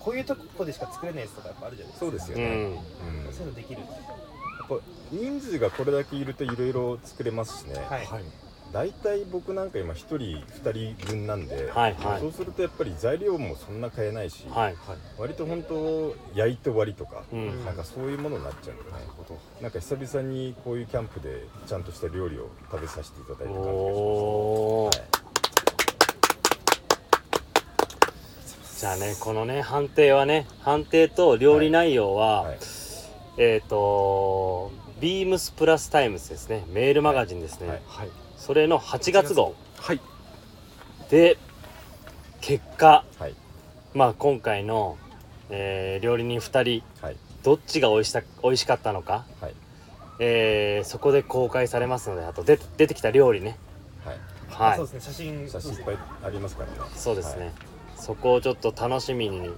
[0.00, 2.06] こういうとこでしか作れないやつとかやっぱあるじゃないですか。
[2.06, 3.26] そうですよね、うん。
[3.26, 3.32] うん。
[3.32, 3.80] そういうのできる。
[3.80, 4.74] やっぱ
[5.12, 8.06] 人数がこれだけいるといろいろ作れますしね、はい。
[8.06, 8.24] はい。
[8.72, 12.20] 大体僕なんか今1人2人分なんで、はいはい。
[12.20, 14.76] そうするとやっぱり材料もそんな買えないし、はい
[15.16, 17.64] 割と本当焼いて終わりとか、うん。
[17.64, 23.70] なんかそういうものになっちゃうんで、なるほどなんか久々にこういうキャンプでちゃんとした料理を食べさせていただいた感じがし
[24.90, 25.06] ますね、
[28.78, 32.50] じゃあねこのね判定はね判定と料理内容は、はい。
[32.50, 32.58] はい。
[33.38, 34.70] えっ、と
[35.00, 36.64] ビームスプラスタイムズですね。
[36.68, 37.82] メールマガジンですね、はい。
[37.86, 38.08] はい。
[38.36, 39.54] それの8月号。
[39.78, 40.00] はい。
[41.10, 41.38] で
[42.42, 43.04] 結果。
[43.18, 43.34] はい。
[43.94, 44.98] まあ今回の、
[45.48, 46.82] えー料理人2人。
[47.00, 47.16] はい。
[47.42, 49.54] どっちが美味した美味しかったのか、はい。
[50.18, 53.56] えーそこで公開されますのであとで出てきた料理ね。
[54.04, 54.18] はい。
[54.48, 54.76] はい。
[54.76, 55.00] そうですね。
[55.00, 55.48] 写真。
[55.48, 56.74] 写真いっぱいありますからね。
[56.94, 57.54] そうですね、はい
[57.96, 59.50] そこをちょっと楽しみに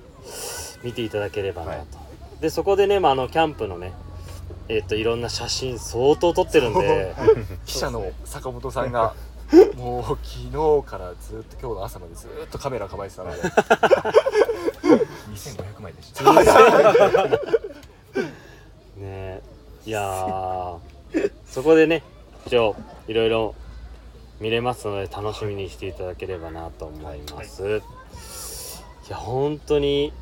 [0.82, 1.84] 見ていただければなと、は
[2.39, 2.41] い。
[2.41, 3.93] でそこでね、まあ、あのキャンプのね
[4.68, 7.14] えっ、といろんな写真相当撮ってるんで
[7.64, 9.14] 記者の坂本さんが
[9.76, 10.18] もう昨
[10.82, 13.43] 日からずっと今日の朝までずっとカメラ構えてたので。
[13.43, 16.22] 2500枚でした。
[18.97, 19.41] ね。
[19.86, 20.76] いやー。
[21.47, 22.03] そこでね
[22.47, 22.76] 一応
[23.07, 23.55] いろいろ
[24.41, 27.82] 見れますので楽しみにしていただければなと思います、い、
[29.11, 30.13] や本当に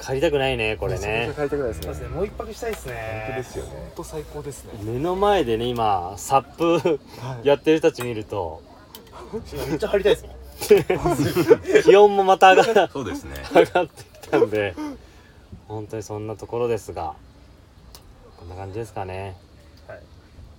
[0.00, 1.32] 帰りたくないねこれね。
[1.34, 1.86] 帰りたくないですね。
[1.88, 2.08] ですね。
[2.08, 3.24] もう一泊したいですね。
[3.26, 3.70] 本当ですよね。
[3.70, 4.72] 本当最高ですね。
[4.82, 7.00] 目の前でね今サップ
[7.42, 8.62] やってる人たち見ると。
[9.52, 10.34] 今めっちゃ張りたいですもん。
[11.82, 13.34] 気温もまた上がそうですね。
[13.54, 14.74] 上がってきたんで。
[15.66, 17.14] 本当にそんなところですが。
[18.38, 19.36] こんな感じですかね。
[19.88, 20.00] はい。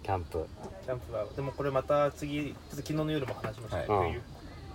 [0.03, 0.47] キャンプ。
[0.85, 4.19] キャンプはでもこれまた次ちょっと昨日の夜も話しましたけど、はい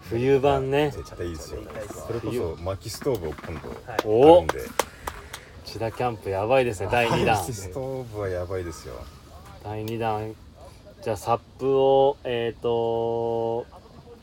[0.09, 0.91] 冬冬版ね。
[0.91, 1.61] 絶対いいですよ
[2.07, 3.99] それこそ薪ストーブを今度はい。
[4.05, 4.39] お。
[4.39, 4.61] あるんで。
[5.65, 6.89] 千田キャンプやばいですね。
[6.91, 7.37] 第2弾。
[7.39, 8.95] 薪ストーブはやばいですよ。
[9.63, 10.35] 第2弾。
[11.03, 13.67] じゃあサップをえっ、と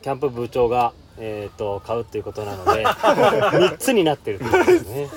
[0.02, 5.08] キャンプ部長がえっ、と買うっていうことなので 3つになってるってことですね。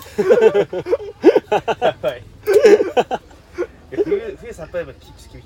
[1.81, 2.23] やばい。
[3.91, 5.43] いや冬冬さっぱりやっぱ厳しい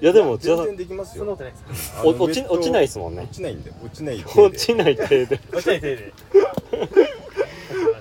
[0.00, 1.24] いいやでも全然できますよ。
[1.24, 3.22] そんなことないですかあのお落ち落ちないですもんね。
[3.22, 5.36] 落ちないんで落ちない程落ちない程度。
[5.56, 6.12] 落ちない手で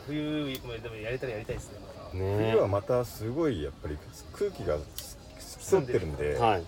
[0.08, 1.72] 冬でもやれたらやりたいです
[2.14, 3.98] ねね冬はまたすごいやっぱり
[4.34, 4.78] 空気が
[5.40, 6.64] 澄んでるんで、はい。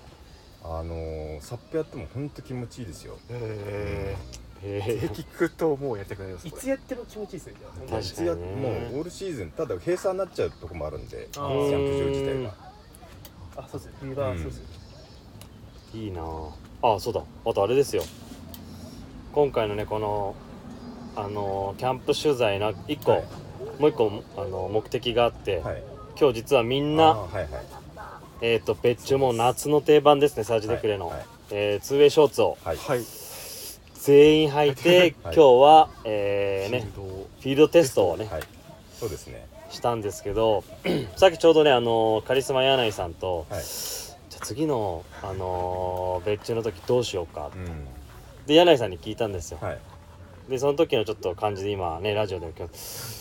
[0.64, 3.18] あのー、サップやっても本当気持ちいいですよ。
[3.30, 4.16] え。
[4.64, 4.78] え。
[4.84, 8.44] ー、ー聞くともうやりたくなりますいつやっても気持ちいいですねじゃあ確かにいつやもう
[8.98, 12.54] オールシーズンただ閉鎖になっちゃうとこもあるんでキあャーンプ場自体が
[13.56, 13.94] あそうですね。
[14.02, 14.66] 冬場はうんそうですね
[16.06, 16.22] いいな。
[16.82, 17.22] ああそうだ。
[17.46, 18.04] あとあれですよ。
[19.34, 20.36] 今回のねこの
[21.16, 23.22] あのキャンプ取材の1個、はい。
[23.80, 25.84] もう1個あの目的があって、はい。
[26.20, 27.48] 今日実はみんあなーはいはい。
[28.42, 32.58] えっ、と別注もう夏の定番ですねサージデクレの、はいえーツーウェイショーツを。
[32.64, 32.78] はい。
[32.78, 33.00] はい。
[33.96, 37.18] 全員履いて、は い今日は、えーねフィールド。
[37.18, 38.44] フィールドテストをね、はい。
[39.00, 39.46] そうですね。
[39.70, 40.64] したんですけど
[41.18, 43.62] さっきちょうどねあのカリスマ柳井さんと、はい
[44.38, 47.50] じゃあ次の、あの別注の時どうしようか。
[47.56, 47.88] うん。
[48.46, 49.80] で柳井さんに聞いたんですよ、はい。
[50.48, 52.74] でその時のちょっと感じで今ねラジオで今日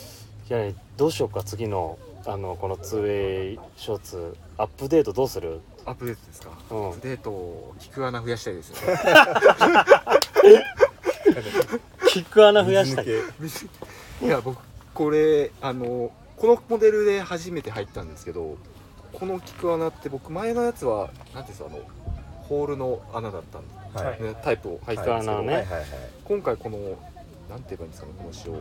[0.48, 5.60] 「柳井どうしようか次のあのこの 2way ショーツアップデートどうする?
[5.84, 6.86] アップデートですか、うん。
[6.88, 8.76] アップデート聞く穴増やしたいですよ。
[8.92, 8.98] ね
[12.08, 13.06] キック穴増やしたい。
[13.40, 13.68] 水
[14.20, 14.58] 抜いや僕
[14.94, 18.56] これあのこのモデルで初めて入ったんですけど
[19.18, 21.78] この聞く穴って僕前のやつは何ていうんですかあの
[22.42, 24.22] ホールの穴だったんで、けはい。
[24.22, 25.54] ねタイプを入ってたんですけど、ね。
[25.54, 25.84] はいはいはい
[26.24, 26.78] 今回この
[27.48, 28.60] なんて言えばいいんですかねこの仕様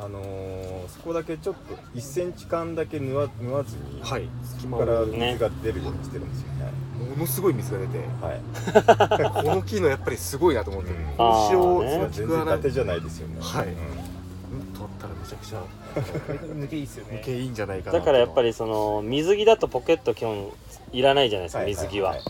[0.00, 4.28] あのー、そこだけちょっと1センチ間だけ縫わ縫わずに、はい。
[4.42, 6.72] 隙間からを水が出るようにしてるんですよね。
[7.10, 9.42] ものすごい水が出てはい。
[9.48, 11.16] この機能やっぱりすごいなと思って、うん。
[11.16, 11.92] この仕様あーね。
[11.92, 13.36] その全聞く穴じゃないですよね。
[13.40, 13.66] はい。
[13.68, 14.07] うん
[14.98, 15.62] ったらめちゃくちゃ
[15.94, 17.20] 抜けいいですよね。
[17.22, 20.52] 抜けいいんじゃないかなだからやっぱりりその水着だとポケット基本
[20.92, 22.20] いらないじゃないですか、水着は,、い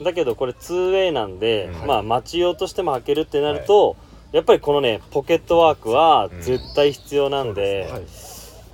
[0.00, 1.86] いだけどこれ 2way なんで、うん。
[1.86, 3.96] まあ待用としても履けるってなると、
[4.32, 8.02] やっぱりこのねポケットワークはうん絶対必要なんで、はい。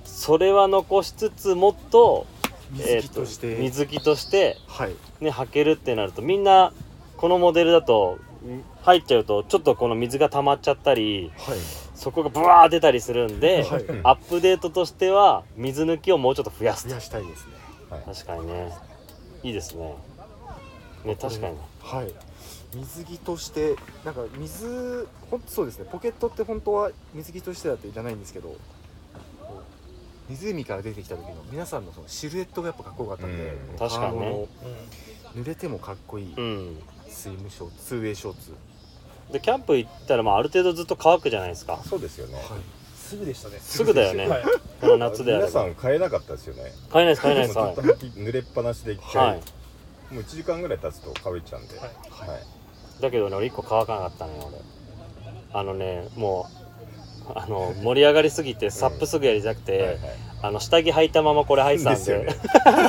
[0.05, 2.27] それは残しつつもっと
[2.71, 4.95] 水着として、えー水着としてはい。
[5.19, 6.73] ね履けるってなるとみんな
[7.17, 11.57] このモデルだとん入っちゃうとちょっとこの水が溜まっちゃったりはい
[12.01, 13.85] そこがブワー出たりするんで、はい。
[14.01, 16.89] アップデートとしては水抜きをもうちょっと増やすと。
[16.89, 17.53] 増やしたいですね。
[17.91, 18.01] はい。
[18.01, 18.73] 確かにね。
[19.43, 19.93] いいですね。
[21.05, 21.57] ね確かに。
[21.79, 22.11] はい。
[22.73, 25.85] 水着としてなんか水ほんそうですね。
[25.91, 28.55] ポケットって本当は水着としてだっていらないんですけど
[30.27, 33.77] 湖から出てきた時の皆さんのそのシルエットがやっぱかっこよかったんで、うん。
[33.77, 34.47] 確かにね。
[35.35, 36.77] うん濡れてもかっこいいうん。
[37.07, 38.53] スイムショーツツーウェイショーツ
[39.31, 41.79] でキャンプ行ったらまあある程度ずっと乾くじゃないですか。
[41.87, 42.35] そうですよね。
[42.35, 42.43] はい。
[42.95, 43.59] すぐでしたね。
[43.59, 44.27] すぐだよね。
[44.27, 44.43] はい。
[44.79, 46.71] この夏であれ皆さばん買えなかったですよね。
[46.91, 47.57] 買えないです買えないです。
[47.57, 49.35] もうはいずっと履き濡れっぱなしで一回、はい。
[50.13, 51.87] もう1時間ぐらい経つと乾いちゃうんで、はい。
[52.29, 53.01] はい。
[53.01, 54.57] だけどね俺1個乾かなかったのよ俺。
[55.53, 56.47] あのねも
[57.27, 59.99] うあの盛り上がりすぎてサップすぐやりたくて、はいはい。
[60.43, 61.99] あの下着履いたままこれ履いてたんで。
[61.99, 62.35] ですよね。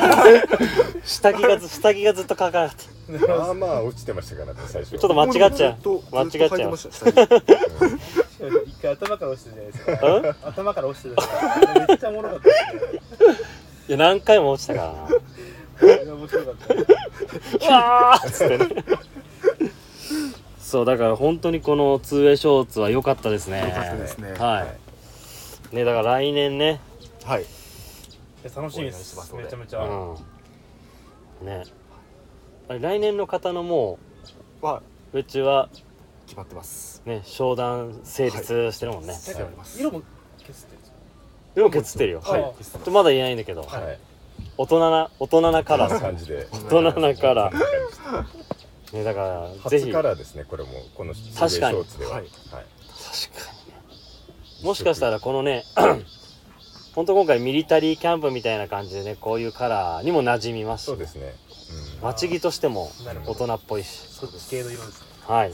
[1.05, 2.77] 下着がず下着がずっと乾かなかっ
[3.19, 5.77] まあまあ落ちてましたからね最初ちょっと間違っちゃう。
[6.13, 6.75] 間違っちゃう。
[8.67, 11.87] 一回頭から落ちてるじゃないですか頭から落ちてるじゃないですか。
[11.89, 12.53] めっちゃおもろかったい
[13.89, 14.93] や何回も落ちたから。
[16.05, 16.75] な面白かった。
[16.75, 16.79] う
[17.71, 18.69] わーっつってね。
[20.61, 23.63] そうだから本当にこの 2way ショーツは良かったですね。
[23.69, 24.33] 良かったですね。
[24.39, 24.67] は
[25.73, 25.77] い。
[25.77, 26.81] ねだから来年ね。
[27.25, 27.45] はい。
[28.55, 29.17] 楽しみです。
[29.17, 29.85] すめちゃめちゃ。
[29.85, 30.19] う
[31.45, 31.47] ん。
[31.47, 31.65] ね
[32.73, 33.99] あれ来年の方のも
[34.63, 35.69] はううちは
[36.27, 37.03] 決まってます。
[37.05, 39.79] ね商談成立してるもんね、しております。
[39.79, 40.03] 色も
[40.39, 40.97] 消すってんですか
[41.55, 42.55] でも削ってるよ、はい。
[42.83, 43.99] ちまだ言えないんだけど、はい。
[44.57, 46.01] 大人な大人なカラー。
[46.01, 46.49] 感じで。
[46.51, 48.25] 大人なカラー。
[48.95, 49.85] ねだからぜひ。
[49.85, 50.71] 初カラーですねこれも。
[50.95, 51.77] このシ確かに。
[51.77, 52.13] ショーツでは。
[52.13, 52.21] はい。
[52.23, 52.31] はい。
[52.31, 52.65] 確か
[53.67, 54.65] にね。
[54.65, 55.65] もしかしたらこのね
[56.95, 60.87] 本当今回ミリタリーキャンプみたいな感じでねこういうカラーにも馴染みますし。
[60.87, 61.35] そうですね
[62.03, 62.91] うん待ち着としても
[63.27, 63.89] 大人っぽいし。
[64.09, 65.07] そっち系の色ですね。
[65.27, 65.53] はい。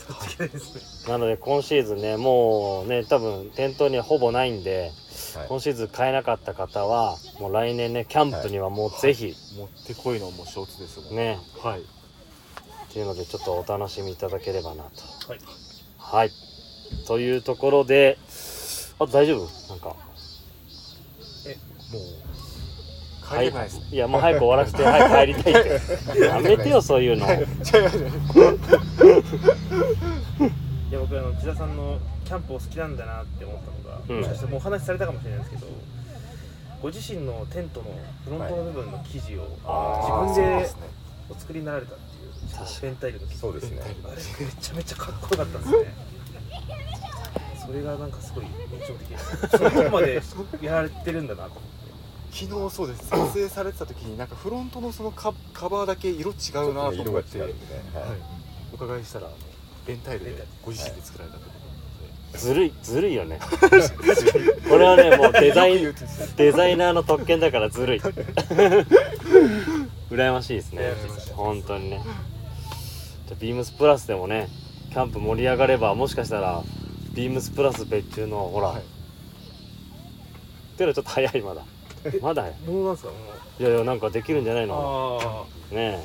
[1.08, 4.90] なので今シーズンねもうね多分店頭にはほぼないんで
[5.36, 5.46] はい。
[5.48, 9.34] 今シーズン買えなかった方はもう来年ねキャンプにはもうぜひ。
[9.56, 11.38] 持ってこいのもショーツですもんね。
[11.62, 11.80] はい。
[11.80, 11.82] っ
[12.90, 14.90] ていうのでちょっとお楽しみいただければなと。
[15.28, 15.40] はい。
[15.98, 16.30] はい。
[17.06, 18.16] というところで
[18.98, 19.68] あ大丈夫？
[19.68, 19.88] なんか。
[19.88, 19.94] も
[21.98, 22.27] う
[23.28, 25.64] 帰れないですいやもう早く終わらせて早く帰りたいっ
[26.14, 26.20] て。
[26.24, 27.26] やめてよそういうの。
[27.26, 27.30] い
[30.90, 34.16] や僕あの千田さんのキャンプを好きなんだなって思ったのが、うん。
[34.16, 35.66] もしかしてもうお話しされたかもしれないですけど
[36.80, 37.86] ご自身のテントの
[38.24, 40.70] フロントの部分の生地をあー自分で
[41.28, 43.82] お作りになられたっていうンタイルの生地そうですね。
[43.82, 44.14] あれ
[44.46, 45.76] めちゃめちゃかっこよかったですね。
[47.66, 48.50] それがなんかすごい印
[48.86, 49.48] 象的です。
[49.48, 50.22] そこまで
[50.62, 51.77] やられてるんだなと思って
[52.30, 53.08] 昨日そうです。
[53.08, 56.36] 撮影されてた時になんかフロントのそのカカバーだけ色違う
[56.74, 58.00] なと思って、ねはいはい。
[58.72, 59.36] お伺いしたらあの
[59.86, 61.44] ベンタイルでご自身で作られたと
[62.36, 63.40] ずるいずるいよね。
[64.68, 65.94] これはねもうデザイン
[66.36, 68.00] デザイナーの特権だからずるい。
[70.10, 70.92] 羨ましいですね。
[71.34, 72.02] 本当にね。
[73.26, 74.48] じゃあビームスプラスでもね
[74.90, 76.62] キャンプ盛り上がればもしかしたら
[77.14, 78.80] ビームスプラス別注のほら、はい。
[78.80, 78.82] っ
[80.76, 81.62] ていうのはちょっと早いまだ
[82.22, 83.10] まだもうなんですか？
[83.12, 83.16] も
[83.58, 85.46] いやいやなんかできるんじゃないうの？
[85.70, 86.04] あね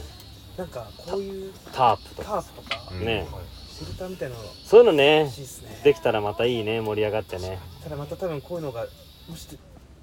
[0.58, 3.06] あなんかこういうえタープとタかープとかうん。
[3.06, 3.28] ね
[3.72, 4.42] シェルターみたいなの。
[4.66, 5.82] そういうのね欲しいですね。
[5.84, 7.60] できたらまたいいね盛り上がってね。
[7.84, 8.86] ただまた多分こういうのが
[9.28, 9.48] もし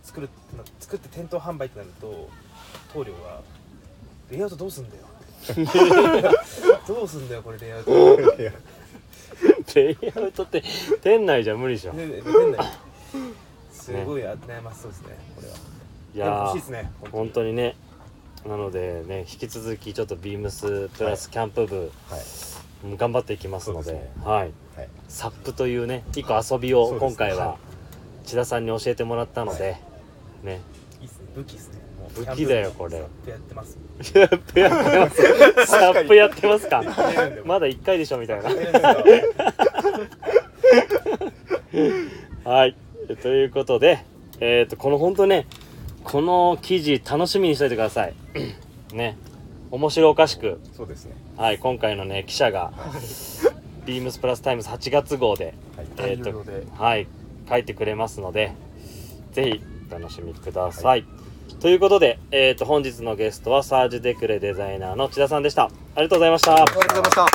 [0.03, 2.29] 作るってな作って店頭販売ってなると
[2.93, 3.41] 棟梁が
[4.31, 5.03] レイアウトどうすんだよ。
[6.87, 7.91] どうすんだよこれレイアウト。
[8.41, 8.53] い や
[9.75, 10.63] レイアウトって
[11.03, 11.93] 店内じゃ無理でしょ。
[11.93, 12.67] ねね店内。
[13.73, 15.55] すごい悩ましそうですねこれは
[16.15, 17.53] いや欲しいーですね本当に。
[17.53, 17.77] ね。
[18.47, 21.89] なのでね引き続きちょっとビームスプラスキャンプ部、はい。
[22.85, 24.11] うん頑張っていきますのでね。
[24.25, 24.53] はい。
[24.77, 24.89] はい。
[25.09, 27.57] サップというね一個遊びを今回はは
[28.25, 29.77] 千田さんに教えてもらったので、
[30.43, 30.61] ね。
[31.01, 31.27] いいっすね。
[31.35, 31.81] 武器っすね。
[32.15, 33.79] 武器だよこれキャンプやってます。
[34.03, 35.17] サップやってます。
[35.67, 36.83] サップやってますか？
[37.45, 38.51] まだ1回でしょみたいな。
[42.51, 42.77] はい。
[43.23, 44.05] ということで
[44.41, 45.47] えっ、とこの本当ね
[46.05, 48.15] この記事楽しみにしといてください。
[48.95, 49.17] ね。
[49.71, 50.61] 面白おかしく。
[50.77, 51.15] そうですね。
[51.37, 52.73] はい今回のね記者が
[53.87, 55.87] ビームスプラスタイムズ8月号ではい。
[55.99, 56.45] えーと
[56.83, 57.07] はい
[57.49, 58.53] 書いてくれますので
[59.33, 61.05] ぜひお楽しみください、
[61.59, 65.65] ということで、えー、と本日のゲストはサージュ・デクレデザイナーの千田さんでした。
[65.65, 66.55] ありがとうございました。
[66.55, 67.27] ありがとうございました。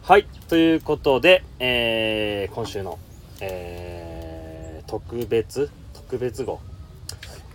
[0.03, 0.27] はい。
[0.49, 2.99] ということで、えー今週の、
[3.39, 6.59] えー特別特別号。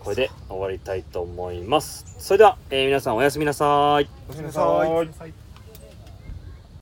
[0.01, 2.07] これで終わりたいと思います。
[2.18, 4.09] それでは、えー皆さんおやすみなさい。
[4.29, 5.43] おやすみなさい